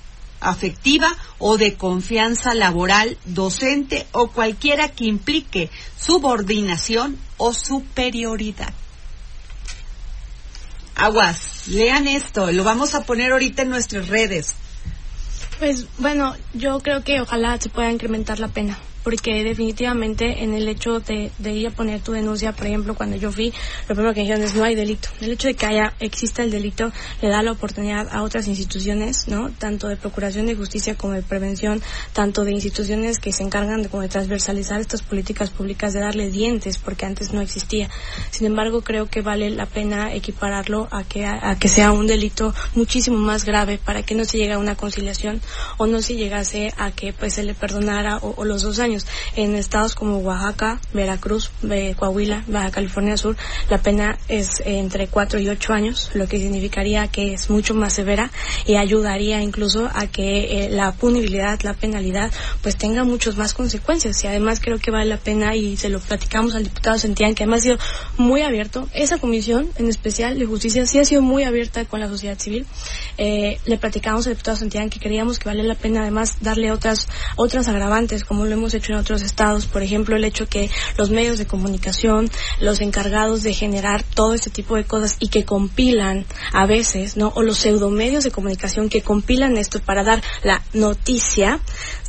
afectiva 0.42 1.16
o 1.40 1.58
de 1.58 1.76
confianza 1.76 2.54
laboral, 2.54 3.18
docente 3.26 4.06
o 4.12 4.28
cualquiera 4.28 4.90
que 4.90 5.06
implique 5.06 5.70
subordinación 5.98 7.18
o 7.38 7.54
superioridad. 7.54 8.74
Aguas, 10.96 11.68
lean 11.68 12.08
esto, 12.08 12.52
lo 12.52 12.64
vamos 12.64 12.94
a 12.94 13.06
poner 13.06 13.32
ahorita 13.32 13.62
en 13.62 13.70
nuestras 13.70 14.10
redes. 14.10 14.56
Pues 15.58 15.88
bueno, 16.00 16.36
yo 16.54 16.80
creo 16.80 17.04
que 17.04 17.22
ojalá 17.22 17.58
se 17.60 17.70
pueda 17.70 17.92
incrementar 17.92 18.40
la 18.40 18.50
pena, 18.50 18.78
porque 19.04 19.44
definitivamente 19.44 20.44
en 20.44 20.54
el 20.54 20.68
hecho 20.68 21.00
de, 21.00 21.32
de 21.40 21.54
ir 21.54 21.68
a 21.68 21.72
poner 21.72 22.02
tu 22.02 22.12
denuncia, 22.12 22.52
por 22.54 22.68
ejemplo, 22.68 22.96
cuando 22.96 23.16
yo 23.16 23.32
fui, 23.32 23.54
lo 23.88 23.96
primero 23.96 24.14
que 24.14 24.22
dijeron 24.22 24.44
es 24.44 24.56
no 24.56 24.64
hay 24.64 24.76
delito. 24.76 25.10
El 25.22 25.32
hecho 25.32 25.48
de 25.48 25.56
que 25.56 25.66
haya, 25.66 25.94
exista 26.00 26.44
el 26.44 26.52
delito 26.52 26.92
le 27.22 27.30
da 27.30 27.42
la 27.42 27.52
oportunidad 27.52 28.08
a 28.12 28.24
otras 28.24 28.48
instituciones, 28.48 29.28
¿no? 29.28 29.50
Tanto 29.52 29.88
de 29.88 29.98
procuración 29.98 30.46
de 30.46 30.56
justicia 30.56 30.96
como 30.96 31.14
de 31.14 31.24
prevención, 31.24 31.82
tanto 32.14 32.44
de 32.44 32.52
instituciones 32.52 33.20
que 33.20 33.32
se 33.32 33.44
encargan 33.44 33.84
de 33.84 33.90
como 33.90 34.04
de 34.04 34.10
transversalizar 34.10 34.80
estas 34.80 35.02
políticas 35.02 35.50
públicas, 35.50 35.94
de 35.94 36.00
darle 36.00 36.30
dientes, 36.30 36.78
porque 36.78 37.06
antes 37.06 37.34
no 37.34 37.42
existía. 37.42 37.90
Sin 38.30 38.48
embargo, 38.48 38.82
creo 38.82 39.08
que 39.08 39.22
vale 39.22 39.50
la 39.50 39.66
pena 39.66 40.14
equipararlo 40.14 40.88
a 40.92 41.04
que, 41.04 41.26
a, 41.26 41.58
que 41.60 41.68
sea 41.68 41.92
un 41.92 42.08
delito 42.08 42.54
muchísimo 42.76 43.18
más 43.18 43.46
grave 43.46 43.80
para 43.84 44.04
que 44.04 44.16
no 44.16 44.26
se 44.26 44.38
llegue 44.38 44.54
a 44.54 44.60
una 44.60 44.76
conciliación 44.76 45.42
o 45.78 45.88
no 45.88 46.02
se 46.02 46.16
llegase 46.16 46.74
a 46.78 46.92
que 46.92 47.14
pues 47.14 47.34
se 47.34 47.44
le 47.44 47.54
perdonara 47.54 48.18
o, 48.18 48.34
o 48.38 48.46
los 48.46 48.62
dos 48.62 48.80
años. 48.80 48.91
En 49.36 49.56
estados 49.56 49.96
como 49.96 50.18
Oaxaca, 50.18 50.80
Veracruz, 50.94 51.52
eh, 51.70 51.96
Coahuila, 51.98 52.44
Baja 52.48 52.72
California 52.72 53.18
Sur, 53.18 53.36
la 53.70 53.78
pena 53.78 54.18
es 54.28 54.60
eh, 54.62 54.80
entre 54.80 55.08
cuatro 55.08 55.40
y 55.40 55.50
ocho 55.50 55.74
años, 55.74 56.12
lo 56.14 56.28
que 56.28 56.38
significaría 56.38 57.08
que 57.08 57.34
es 57.34 57.50
mucho 57.50 57.74
más 57.74 57.94
severa 57.94 58.32
y 58.66 58.76
ayudaría 58.76 59.42
incluso 59.42 59.90
a 59.94 60.08
que 60.08 60.66
eh, 60.66 60.70
la 60.70 60.92
punibilidad, 60.92 61.60
la 61.62 61.74
penalidad, 61.74 62.32
pues 62.62 62.78
tenga 62.78 63.04
muchas 63.04 63.38
más 63.38 63.54
consecuencias. 63.54 64.24
Y 64.24 64.28
además 64.28 64.60
creo 64.60 64.80
que 64.80 64.92
vale 64.92 65.06
la 65.06 65.18
pena 65.18 65.56
y 65.56 65.78
se 65.78 65.90
lo 65.90 66.00
platicamos 66.00 66.56
al 66.56 66.64
diputado 66.64 66.98
Sentián, 66.98 67.36
que 67.36 67.44
además 67.44 67.62
ha 67.62 67.64
sido 67.64 67.78
muy 68.18 68.42
abierto. 68.42 68.88
Esa 68.94 69.18
comisión, 69.18 69.70
en 69.78 69.90
especial 69.90 70.38
de 70.38 70.46
justicia, 70.46 70.86
sí 70.86 71.00
ha 71.00 71.06
sido 71.06 71.22
muy 71.22 71.44
abierta 71.44 71.86
con 71.86 72.00
la 72.00 72.08
sociedad 72.08 72.38
civil. 72.38 72.66
Eh, 73.18 73.60
le 73.66 73.78
platicamos 73.78 74.28
al 74.28 74.34
diputado 74.34 74.58
Sentián 74.58 74.90
que 74.90 75.00
creíamos 75.00 75.38
que 75.38 75.50
vale 75.50 75.64
la 75.64 75.76
pena 75.76 76.02
además 76.02 76.38
darle 76.42 76.72
otras 76.72 77.08
otras 77.36 77.68
agravantes 77.68 78.24
como 78.24 78.46
lo 78.46 78.54
hemos 78.54 78.74
hecho 78.74 78.81
en 78.90 78.96
otros 78.96 79.22
estados 79.22 79.66
por 79.66 79.84
ejemplo 79.84 80.16
el 80.16 80.24
hecho 80.24 80.48
que 80.48 80.70
los 80.98 81.10
medios 81.10 81.38
de 81.38 81.48
comunicación 81.48 82.30
los 82.60 82.82
encargados 82.82 83.44
de 83.44 83.54
generar 83.54 84.04
todo 84.04 84.34
este 84.34 84.50
tipo 84.50 84.76
de 84.76 84.84
cosas 84.84 85.18
y 85.20 85.30
que 85.30 85.46
compilan 85.46 86.26
a 86.54 86.66
veces 86.66 87.18
no 87.18 87.32
o 87.36 87.44
los 87.44 87.58
pseudomedios 87.58 88.24
de 88.24 88.32
comunicación 88.32 88.90
que 88.90 89.02
compilan 89.02 89.58
esto 89.58 89.80
para 89.80 90.04
dar 90.04 90.22
la 90.44 90.62
noticia 90.74 91.60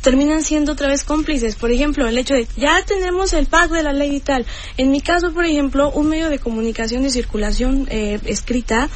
terminan 0.01 0.43
siendo 0.43 0.73
otra 0.73 0.89
vez 0.89 1.05
cómplices. 1.05 1.55
Por 1.55 1.71
ejemplo 1.71 2.07
el 2.07 2.17
hecho 2.17 2.33
de 2.33 2.47
ya 2.57 2.83
tenemos 2.85 3.31
el 3.33 3.45
pack 3.45 3.71
de 3.71 3.83
la 3.83 3.93
ley 3.93 4.17
y 4.17 4.19
tal 4.19 4.45
en 4.77 4.91
mi 4.91 5.01
caso 5.01 5.33
por 5.33 5.45
ejemplo 5.45 5.91
un 5.91 6.09
medio 6.09 6.29
de 6.29 6.39
comunicación 6.39 7.03
de 7.03 7.09
circulación 7.09 7.87
eh, 7.89 8.19
escrita 8.25 8.89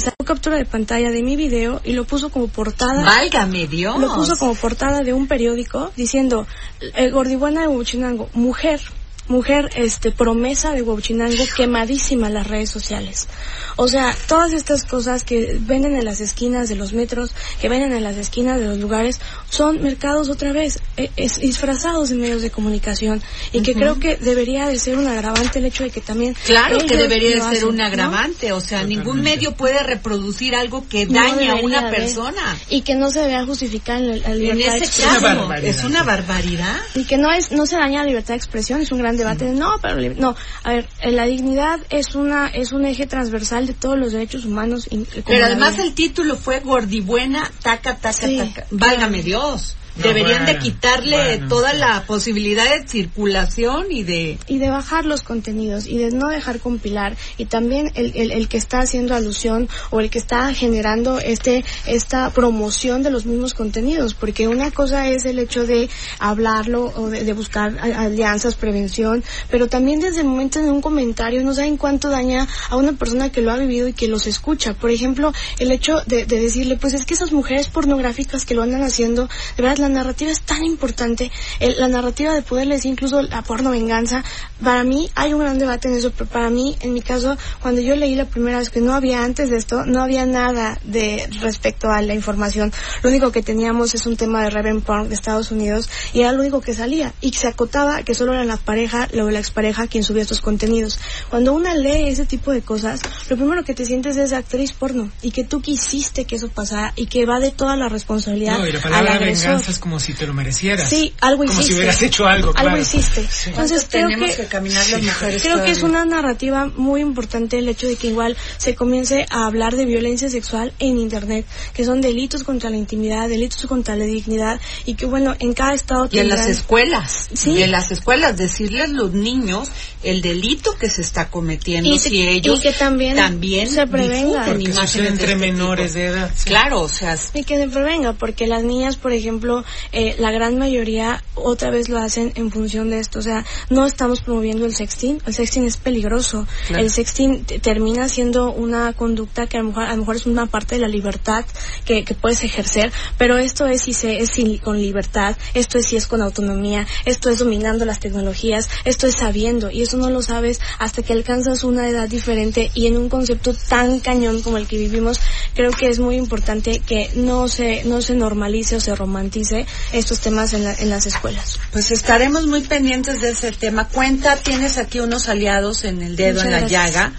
sacó 0.00 0.11
captura 0.24 0.56
de 0.56 0.64
pantalla 0.64 1.10
de 1.10 1.22
mi 1.22 1.36
video 1.36 1.80
y 1.84 1.92
lo 1.92 2.04
puso 2.04 2.30
como 2.30 2.48
portada 2.48 3.04
Válgame 3.04 3.66
Dios. 3.66 3.98
lo 3.98 4.14
puso 4.14 4.36
como 4.36 4.54
portada 4.54 5.02
de 5.02 5.12
un 5.12 5.26
periódico 5.26 5.90
diciendo 5.96 6.46
eh, 6.80 7.10
Gordibuena 7.10 7.62
de 7.62 7.68
Huachinango, 7.68 8.28
mujer, 8.34 8.80
mujer, 9.28 9.70
este, 9.76 10.10
promesa 10.10 10.72
de 10.72 10.82
Huachinango 10.82 11.44
quemadísima 11.56 12.26
en 12.26 12.34
las 12.34 12.46
redes 12.46 12.70
sociales. 12.70 13.28
O 13.76 13.88
sea, 13.88 14.14
todas 14.28 14.52
estas 14.52 14.84
cosas 14.84 15.24
que 15.24 15.56
venden 15.60 15.96
en 15.96 16.04
las 16.04 16.20
esquinas 16.20 16.68
de 16.68 16.74
los 16.74 16.92
metros, 16.92 17.30
que 17.60 17.68
venden 17.70 17.92
en 17.94 18.02
las 18.04 18.16
esquinas 18.16 18.58
de 18.60 18.66
los 18.66 18.78
lugares, 18.78 19.20
son 19.48 19.82
mercados 19.82 20.28
otra 20.28 20.52
vez, 20.52 20.80
eh, 20.98 21.10
es, 21.16 21.38
disfrazados 21.40 22.10
de 22.10 22.16
medios 22.16 22.42
de 22.42 22.50
comunicación 22.50 23.22
y 23.52 23.62
que 23.62 23.72
creo 23.74 23.98
que 23.98 24.16
debería 24.16 24.66
de 24.68 24.78
ser 24.78 24.98
un 24.98 25.06
agravante 25.06 25.60
el 25.60 25.64
hecho 25.66 25.84
de 25.84 25.90
que 25.90 26.00
también 26.02 26.36
Claro 26.44 26.78
que 26.86 26.96
debería 26.96 27.36
de 27.48 27.56
ser 27.56 27.64
un 27.64 27.76
¿no? 27.76 27.84
agravante, 27.86 28.52
o 28.52 28.60
sea, 28.60 28.82
ningún 28.84 29.22
medio 29.22 29.54
puede 29.54 29.78
reproducir 29.82 30.54
algo 30.54 30.86
que 30.88 31.06
No 31.06 31.14
daña 31.14 31.52
a 31.52 31.54
una 31.56 31.78
haber. 31.80 31.94
persona. 32.02 32.58
y 32.68 32.82
que 32.82 32.94
no 32.94 33.10
se 33.10 33.26
vea 33.26 33.46
justificar 33.46 33.98
en 33.98 34.08
la, 34.10 34.16
la 34.16 34.30
En 34.32 34.38
libertad 34.40 34.72
de 34.72 34.76
ese 34.78 34.84
expresión. 34.86 35.48
caso, 35.48 35.54
es 35.62 35.84
una 35.84 36.02
barbaridad. 36.02 36.76
y 36.94 37.04
que 37.04 37.16
no 37.16 37.32
es 37.32 37.52
no 37.52 37.64
se 37.66 37.76
daña 37.76 38.00
la 38.00 38.06
libertad 38.08 38.34
de 38.34 38.38
expresión 38.38 38.80
es 38.82 38.92
un 38.92 38.98
gran 38.98 39.11
gran 39.16 39.36
debate 39.36 39.44
de 39.46 39.52
no, 39.52 39.74
pero 39.80 40.14
no, 40.14 40.36
a 40.62 40.72
ver, 40.72 40.88
eh, 41.00 41.12
la 41.12 41.24
dignidad 41.24 41.80
es 41.90 42.14
una 42.14 42.48
es 42.48 42.72
un 42.72 42.84
eje 42.84 43.06
transversal 43.06 43.66
de 43.66 43.74
todos 43.74 43.98
los 43.98 44.12
derechos 44.12 44.44
humanos. 44.44 44.88
Pero 45.26 45.44
además 45.44 45.78
el 45.78 45.94
título 45.94 46.36
fue 46.36 46.60
gordibuena, 46.60 47.50
taca, 47.62 47.96
taca, 47.96 48.26
taca. 48.26 48.66
Válgame 48.70 49.22
Dios. 49.22 49.76
Deberían 49.96 50.46
de 50.46 50.58
quitarle 50.58 51.38
toda 51.48 51.74
la 51.74 52.04
posibilidad 52.06 52.64
de 52.64 52.88
circulación 52.88 53.86
y 53.90 54.02
de... 54.02 54.38
Y 54.46 54.58
de 54.58 54.70
bajar 54.70 55.04
los 55.04 55.22
contenidos 55.22 55.86
y 55.86 55.98
de 55.98 56.10
no 56.10 56.28
dejar 56.28 56.60
compilar. 56.60 57.16
Y 57.36 57.44
también 57.44 57.92
el, 57.94 58.12
el, 58.14 58.30
el, 58.30 58.48
que 58.48 58.56
está 58.56 58.80
haciendo 58.80 59.14
alusión 59.14 59.68
o 59.90 60.00
el 60.00 60.10
que 60.10 60.18
está 60.18 60.52
generando 60.54 61.18
este 61.18 61.64
esta 61.86 62.30
promoción 62.30 63.02
de 63.02 63.10
los 63.10 63.26
mismos 63.26 63.54
contenidos. 63.54 64.14
Porque 64.14 64.48
una 64.48 64.70
cosa 64.70 65.08
es 65.08 65.24
el 65.24 65.38
hecho 65.38 65.66
de 65.66 65.90
hablarlo 66.18 66.92
o 66.96 67.08
de, 67.08 67.24
de 67.24 67.32
buscar 67.32 67.78
alianzas, 67.78 68.54
prevención, 68.54 69.22
pero 69.50 69.68
también 69.68 70.00
desde 70.00 70.20
el 70.20 70.26
momento 70.26 70.60
de 70.60 70.70
un 70.70 70.80
comentario 70.80 71.42
no 71.42 71.54
saben 71.54 71.76
cuánto 71.76 72.08
daña 72.08 72.48
a 72.70 72.76
una 72.76 72.92
persona 72.92 73.30
que 73.30 73.42
lo 73.42 73.52
ha 73.52 73.56
vivido 73.56 73.88
y 73.88 73.92
que 73.92 74.08
los 74.08 74.26
escucha. 74.26 74.74
Por 74.74 74.90
ejemplo, 74.90 75.32
el 75.58 75.70
hecho 75.70 76.00
de, 76.06 76.24
de 76.24 76.40
decirle, 76.40 76.76
pues 76.76 76.94
es 76.94 77.04
que 77.04 77.14
esas 77.14 77.32
mujeres 77.32 77.68
pornográficas 77.68 78.44
que 78.44 78.54
lo 78.54 78.62
andan 78.62 78.82
haciendo, 78.82 79.28
de 79.56 79.62
verdad 79.62 79.81
la 79.82 79.88
narrativa 79.88 80.30
es 80.30 80.40
tan 80.42 80.64
importante, 80.64 81.30
el, 81.60 81.78
la 81.78 81.88
narrativa 81.88 82.34
de 82.34 82.42
poderles 82.42 82.84
incluso 82.84 83.22
la 83.22 83.42
porno 83.42 83.70
venganza, 83.70 84.24
para 84.62 84.84
mí 84.84 85.10
hay 85.14 85.34
un 85.34 85.40
gran 85.40 85.58
debate 85.58 85.88
en 85.88 85.94
eso, 85.94 86.12
pero 86.16 86.28
para 86.28 86.50
mí, 86.50 86.76
en 86.80 86.94
mi 86.94 87.02
caso, 87.02 87.36
cuando 87.60 87.80
yo 87.80 87.96
leí 87.96 88.14
la 88.14 88.26
primera 88.26 88.58
vez 88.58 88.70
que 88.70 88.80
no 88.80 88.94
había 88.94 89.24
antes 89.24 89.50
de 89.50 89.56
esto, 89.56 89.84
no 89.84 90.02
había 90.02 90.24
nada 90.26 90.78
de 90.84 91.28
respecto 91.40 91.90
a 91.90 92.00
la 92.02 92.14
información, 92.14 92.72
lo 93.02 93.10
único 93.10 93.32
que 93.32 93.42
teníamos 93.42 93.94
es 93.94 94.06
un 94.06 94.16
tema 94.16 94.42
de 94.42 94.50
Reverend 94.50 94.82
Porn 94.82 95.08
de 95.08 95.14
Estados 95.14 95.50
Unidos 95.50 95.90
y 96.12 96.20
era 96.20 96.32
lo 96.32 96.40
único 96.40 96.60
que 96.60 96.74
salía 96.74 97.12
y 97.20 97.32
se 97.32 97.48
acotaba 97.48 98.02
que 98.02 98.14
solo 98.14 98.32
era 98.32 98.44
la 98.44 98.56
pareja 98.56 99.08
o 99.14 99.30
la 99.30 99.38
expareja 99.38 99.86
quien 99.86 100.04
subía 100.04 100.22
estos 100.22 100.40
contenidos. 100.40 100.98
Cuando 101.28 101.52
una 101.52 101.74
lee 101.74 102.08
ese 102.08 102.24
tipo 102.24 102.52
de 102.52 102.62
cosas, 102.62 103.00
lo 103.28 103.36
primero 103.36 103.64
que 103.64 103.74
te 103.74 103.84
sientes 103.84 104.16
es 104.16 104.32
actriz 104.32 104.72
porno 104.72 105.10
y 105.22 105.30
que 105.30 105.44
tú 105.44 105.60
quisiste 105.60 106.24
que 106.24 106.36
eso 106.36 106.48
pasara 106.48 106.92
y 106.96 107.06
que 107.06 107.26
va 107.26 107.40
de 107.40 107.50
toda 107.50 107.76
la 107.76 107.88
responsabilidad 107.88 108.58
no, 108.58 108.66
y 108.66 108.72
la 108.72 108.80
palabra 108.80 109.18
venganza 109.18 109.71
es 109.72 109.78
como 109.78 109.98
si 109.98 110.14
te 110.14 110.26
lo 110.26 110.34
merecieras. 110.34 110.88
Sí, 110.88 111.12
algo 111.20 111.44
hiciste. 111.44 111.62
Como 111.62 111.66
si 111.66 111.74
hubieras 111.74 112.02
hecho 112.02 112.26
algo, 112.26 112.52
Algo 112.54 112.76
hiciste. 112.78 113.26
Sí. 113.30 113.50
Entonces 113.50 113.86
creo 113.90 114.08
que, 114.08 114.34
que, 114.34 114.46
caminar 114.46 114.86
las 114.88 115.02
mujeres 115.02 115.42
creo 115.42 115.64
que 115.64 115.70
es 115.70 115.82
una 115.82 116.04
narrativa 116.04 116.66
muy 116.76 117.00
importante 117.00 117.58
el 117.58 117.68
hecho 117.68 117.86
de 117.86 117.96
que 117.96 118.08
igual 118.08 118.36
se 118.58 118.74
comience 118.74 119.26
a 119.30 119.46
hablar 119.46 119.76
de 119.76 119.84
violencia 119.84 120.28
sexual 120.28 120.72
en 120.78 120.98
internet, 120.98 121.46
que 121.74 121.84
son 121.84 122.00
delitos 122.00 122.44
contra 122.44 122.70
la 122.70 122.76
intimidad, 122.76 123.28
delitos 123.28 123.66
contra 123.66 123.96
la 123.96 124.04
dignidad 124.04 124.60
y 124.84 124.94
que 124.94 125.06
bueno, 125.06 125.34
en 125.38 125.54
cada 125.54 125.74
estado 125.74 126.08
Y 126.10 126.18
en 126.18 126.28
las 126.28 126.46
escuelas, 126.46 127.28
¿Sí? 127.34 127.52
y 127.52 127.62
en 127.62 127.72
las 127.72 127.90
escuelas 127.90 128.36
decirles 128.36 128.84
a 128.84 128.86
los 128.88 129.12
niños 129.12 129.70
el 130.02 130.20
delito 130.22 130.76
que 130.76 130.90
se 130.90 131.02
está 131.02 131.28
cometiendo 131.30 131.88
y, 131.88 131.98
si 131.98 132.26
ellos 132.26 132.58
y 132.58 132.62
que 132.62 132.72
también, 132.72 133.16
también 133.16 133.68
se 133.68 133.86
prevenga 133.86 134.44
porque 134.44 134.72
sucede 134.72 135.08
entre 135.08 135.32
este 135.32 135.36
menores 135.36 135.92
tipo. 135.92 135.98
de 135.98 136.06
edad. 136.06 136.30
Sí. 136.34 136.44
Claro, 136.44 136.80
o 136.80 136.88
sea, 136.88 137.16
y 137.34 137.44
que 137.44 137.56
se 137.56 137.68
prevenga 137.68 138.12
porque 138.14 138.46
las 138.46 138.64
niñas, 138.64 138.96
por 138.96 139.12
ejemplo, 139.12 139.61
eh, 139.92 140.16
la 140.18 140.30
gran 140.30 140.58
mayoría 140.58 141.22
otra 141.34 141.70
vez 141.70 141.88
lo 141.88 141.98
hacen 141.98 142.32
en 142.36 142.50
función 142.50 142.90
de 142.90 142.98
esto. 142.98 143.18
O 143.18 143.22
sea, 143.22 143.44
no 143.70 143.86
estamos 143.86 144.20
promoviendo 144.20 144.66
el 144.66 144.74
sexting. 144.74 145.20
El 145.26 145.34
sexting 145.34 145.64
es 145.64 145.76
peligroso. 145.76 146.46
Claro. 146.68 146.82
El 146.82 146.90
sexting 146.90 147.44
termina 147.44 148.08
siendo 148.08 148.52
una 148.52 148.92
conducta 148.92 149.46
que 149.46 149.58
a 149.58 149.60
lo 149.60 149.68
mejor, 149.68 149.84
a 149.84 149.92
lo 149.92 149.98
mejor 149.98 150.16
es 150.16 150.26
una 150.26 150.46
parte 150.46 150.76
de 150.76 150.80
la 150.80 150.88
libertad 150.88 151.44
que, 151.84 152.04
que 152.04 152.14
puedes 152.14 152.44
ejercer, 152.44 152.92
pero 153.18 153.38
esto 153.38 153.66
es 153.66 153.82
si 153.82 153.92
se 153.92 154.20
es 154.20 154.30
sin, 154.30 154.58
con 154.58 154.78
libertad, 154.78 155.36
esto 155.54 155.78
es 155.78 155.86
si 155.86 155.96
es 155.96 156.06
con 156.06 156.22
autonomía, 156.22 156.86
esto 157.04 157.30
es 157.30 157.38
dominando 157.38 157.84
las 157.84 158.00
tecnologías, 158.00 158.68
esto 158.84 159.06
es 159.06 159.16
sabiendo 159.18 159.70
y 159.70 159.82
eso 159.82 159.96
no 159.96 160.10
lo 160.10 160.22
sabes 160.22 160.60
hasta 160.78 161.02
que 161.02 161.12
alcanzas 161.12 161.64
una 161.64 161.88
edad 161.88 162.08
diferente 162.08 162.70
y 162.74 162.86
en 162.86 162.96
un 162.96 163.08
concepto 163.08 163.54
tan 163.54 164.00
cañón 164.00 164.42
como 164.42 164.58
el 164.58 164.66
que 164.66 164.76
vivimos, 164.76 165.20
creo 165.54 165.70
que 165.72 165.88
es 165.88 165.98
muy 165.98 166.16
importante 166.16 166.80
que 166.80 167.10
no 167.14 167.48
se 167.48 167.84
no 167.84 168.00
se 168.02 168.14
normalice 168.14 168.76
o 168.76 168.80
se 168.80 168.94
romantice 168.94 169.51
estos 169.92 170.20
temas 170.20 170.52
en, 170.54 170.64
la, 170.64 170.74
en, 170.74 170.90
las 170.90 171.06
escuelas. 171.06 171.58
Pues 171.72 171.90
estaremos 171.90 172.46
muy 172.46 172.62
pendientes 172.62 173.20
de 173.20 173.30
ese 173.30 173.52
tema. 173.52 173.88
Cuenta, 173.88 174.36
tienes 174.36 174.78
aquí 174.78 175.00
unos 175.00 175.28
aliados 175.28 175.84
en 175.84 176.02
el 176.02 176.16
dedo, 176.16 176.34
Muchas 176.34 176.46
en 176.46 176.52
la 176.52 176.58
gracias. 176.60 176.94
llaga. 176.94 177.12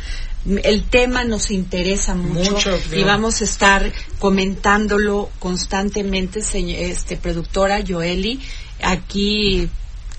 El 0.63 0.83
tema 0.83 1.23
nos 1.23 1.51
interesa 1.51 2.15
mucho, 2.15 2.51
Mucho, 2.51 2.79
y 2.91 3.03
vamos 3.03 3.39
a 3.39 3.45
estar 3.45 3.91
comentándolo 4.19 5.29
constantemente, 5.39 6.41
señor, 6.41 6.79
este 6.81 7.15
productora 7.15 7.81
Joeli. 7.87 8.41
Aquí 8.81 9.69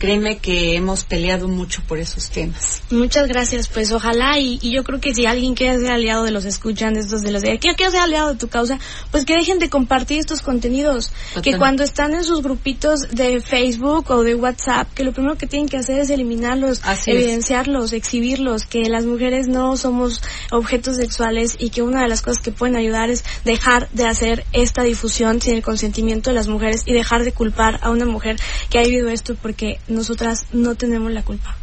créeme 0.04 0.38
que 0.38 0.76
hemos 0.76 1.04
peleado 1.04 1.48
mucho 1.48 1.82
por 1.88 1.98
esos 1.98 2.28
temas. 2.28 2.82
Muchas 2.90 3.26
gracias, 3.26 3.68
pues 3.68 3.90
ojalá 3.90 4.38
y, 4.38 4.58
y, 4.60 4.74
yo 4.74 4.84
creo 4.84 5.00
que 5.00 5.14
si 5.14 5.24
alguien 5.24 5.54
quiere 5.54 5.78
ser 5.78 5.92
aliado 5.92 6.24
de 6.24 6.30
los 6.30 6.44
escuchan, 6.44 6.94
de 6.94 7.00
estos 7.00 7.22
de 7.22 7.32
los 7.32 7.42
de 7.42 7.58
que 7.58 7.74
quiero 7.74 7.90
ser 7.90 8.00
aliado 8.00 8.32
de 8.32 8.38
tu 8.38 8.48
causa, 8.48 8.78
pues 9.10 9.24
que 9.24 9.34
dejen 9.34 9.58
de 9.58 9.70
compartir 9.70 10.18
estos 10.18 10.42
contenidos, 10.42 11.10
que 11.42 11.56
cuando 11.56 11.82
están 11.84 12.12
en 12.14 12.24
sus 12.24 12.42
grupitos 12.42 13.00
de 13.12 13.40
Facebook 13.40 14.10
o 14.10 14.22
de 14.22 14.34
WhatsApp, 14.34 14.92
que 14.92 15.04
lo 15.04 15.12
primero 15.12 15.36
que 15.38 15.46
tienen 15.46 15.68
que 15.68 15.78
hacer 15.78 16.00
es 16.00 16.10
eliminarlos, 16.10 16.80
Así 16.84 17.10
evidenciarlos, 17.10 17.86
es. 17.86 17.92
exhibirlos, 17.94 18.66
que 18.66 18.82
las 18.88 19.06
mujeres 19.06 19.48
no 19.48 19.76
somos 19.76 20.20
objetos 20.50 20.96
sexuales 20.96 21.56
y 21.58 21.70
que 21.70 21.80
una 21.80 22.02
de 22.02 22.08
las 22.08 22.20
cosas 22.20 22.42
que 22.42 22.52
pueden 22.52 22.76
ayudar 22.76 23.08
es 23.08 23.24
dejar 23.44 23.88
de 23.90 24.06
hacer 24.06 24.44
esta 24.52 24.82
difusión 24.82 25.40
sin 25.40 25.54
el 25.54 25.62
consentimiento 25.62 26.30
de 26.30 26.34
las 26.34 26.48
mujeres 26.48 26.82
y 26.84 26.92
dejar 26.92 27.24
de 27.24 27.32
culpar 27.32 27.78
a 27.82 27.90
una 27.90 28.04
mujer 28.04 28.36
que 28.68 28.78
ha 28.78 28.82
vivido 28.82 29.08
esto 29.08 29.34
porque 29.40 29.78
nosotras 29.94 30.46
no 30.52 30.74
tenemos 30.74 31.10
la 31.12 31.22
culpa. 31.22 31.56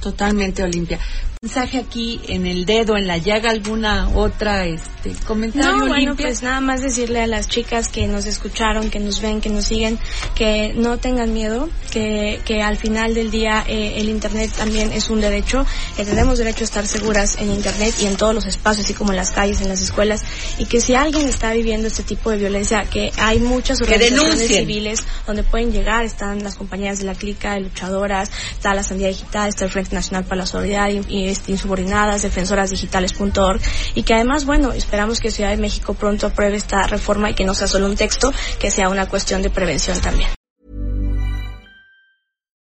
Totalmente, 0.00 0.62
Olimpia. 0.62 0.98
Mensaje 1.40 1.78
aquí 1.78 2.20
en 2.26 2.48
el 2.48 2.64
dedo, 2.64 2.96
en 2.96 3.06
la 3.06 3.16
llaga, 3.16 3.50
alguna 3.50 4.08
otra 4.08 4.66
este 4.66 5.12
comentario. 5.24 5.70
No, 5.70 5.86
bueno, 5.86 6.16
pues 6.16 6.42
nada 6.42 6.60
más 6.60 6.82
decirle 6.82 7.20
a 7.20 7.28
las 7.28 7.46
chicas 7.46 7.88
que 7.88 8.08
nos 8.08 8.26
escucharon, 8.26 8.90
que 8.90 8.98
nos 8.98 9.22
ven, 9.22 9.40
que 9.40 9.48
nos 9.48 9.66
siguen, 9.66 10.00
que 10.34 10.72
no 10.74 10.98
tengan 10.98 11.32
miedo, 11.32 11.68
que, 11.92 12.40
que 12.44 12.60
al 12.60 12.76
final 12.76 13.14
del 13.14 13.30
día 13.30 13.64
eh, 13.68 14.00
el 14.00 14.08
Internet 14.08 14.50
también 14.56 14.90
es 14.90 15.10
un 15.10 15.20
derecho, 15.20 15.64
que 15.96 16.04
tenemos 16.04 16.38
derecho 16.38 16.62
a 16.62 16.64
estar 16.64 16.86
seguras 16.88 17.36
en 17.38 17.52
Internet 17.52 17.94
y 18.02 18.06
en 18.06 18.16
todos 18.16 18.34
los 18.34 18.46
espacios, 18.46 18.86
así 18.86 18.94
como 18.94 19.12
en 19.12 19.16
las 19.18 19.30
calles, 19.30 19.60
en 19.60 19.68
las 19.68 19.80
escuelas, 19.80 20.24
y 20.58 20.64
que 20.64 20.80
si 20.80 20.96
alguien 20.96 21.28
está 21.28 21.52
viviendo 21.52 21.86
este 21.86 22.02
tipo 22.02 22.32
de 22.32 22.38
violencia, 22.38 22.82
que 22.90 23.12
hay 23.16 23.38
muchas 23.38 23.80
organizaciones 23.80 24.48
civiles 24.48 25.04
donde 25.24 25.44
pueden 25.44 25.70
llegar, 25.70 26.04
están 26.04 26.42
las 26.42 26.56
compañías 26.56 26.98
de 26.98 27.04
la 27.04 27.14
clica, 27.14 27.54
de 27.54 27.60
luchadoras, 27.60 28.28
está 28.54 28.74
la 28.74 28.82
Sandía 28.82 29.06
Digital, 29.06 29.50
está 29.50 29.66
el 29.66 29.70
Frente 29.70 29.94
Nacional 29.94 30.24
para 30.24 30.40
la 30.40 30.46
Solidaridad 30.46 31.04
y 31.08 31.27
este, 31.28 31.52
insubordinadas, 31.52 32.22
defensorasdigitales.org 32.22 33.60
y 33.94 34.02
que 34.02 34.14
además, 34.14 34.44
bueno, 34.44 34.72
esperamos 34.72 35.20
que 35.20 35.30
Ciudad 35.30 35.50
de 35.50 35.56
México 35.56 35.94
pronto 35.94 36.26
apruebe 36.26 36.56
esta 36.56 36.86
reforma 36.86 37.30
y 37.30 37.34
que 37.34 37.44
no 37.44 37.54
sea 37.54 37.68
solo 37.68 37.86
un 37.86 37.96
texto, 37.96 38.32
que 38.58 38.70
sea 38.70 38.88
una 38.88 39.08
cuestión 39.08 39.42
de 39.42 39.50
prevención 39.50 40.00
también. 40.00 40.30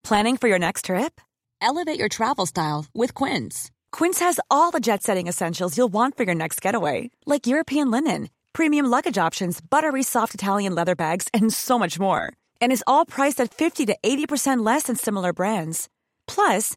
Planning 0.03 0.37
for 0.37 0.49
your 0.49 0.59
next 0.59 0.85
trip? 0.85 1.19
Elevate 1.63 1.99
your 1.99 2.11
travel 2.11 2.45
style 2.45 2.85
with 2.95 3.15
Quince. 3.15 3.71
Quince 3.91 4.19
has 4.21 4.39
all 4.51 4.71
the 4.71 4.81
jet-setting 4.81 5.29
essentials 5.29 5.79
you'll 5.79 5.93
want 5.93 6.15
for 6.15 6.25
your 6.25 6.35
next 6.35 6.61
getaway, 6.61 7.11
like 7.25 7.47
European 7.47 7.91
linen, 7.91 8.29
premium 8.53 8.85
luggage 8.85 9.17
options, 9.17 9.61
buttery 9.63 10.03
soft 10.03 10.35
Italian 10.35 10.75
leather 10.75 10.95
bags, 10.95 11.29
and 11.33 11.51
so 11.51 11.79
much 11.79 11.99
more. 11.99 12.31
And 12.61 12.71
is 12.71 12.85
all 12.87 13.07
priced 13.07 13.41
at 13.41 13.55
50 13.55 13.87
to 13.87 13.97
80% 14.05 14.63
less 14.63 14.85
than 14.85 14.97
similar 14.97 15.33
brands. 15.33 15.89
Plus, 16.27 16.77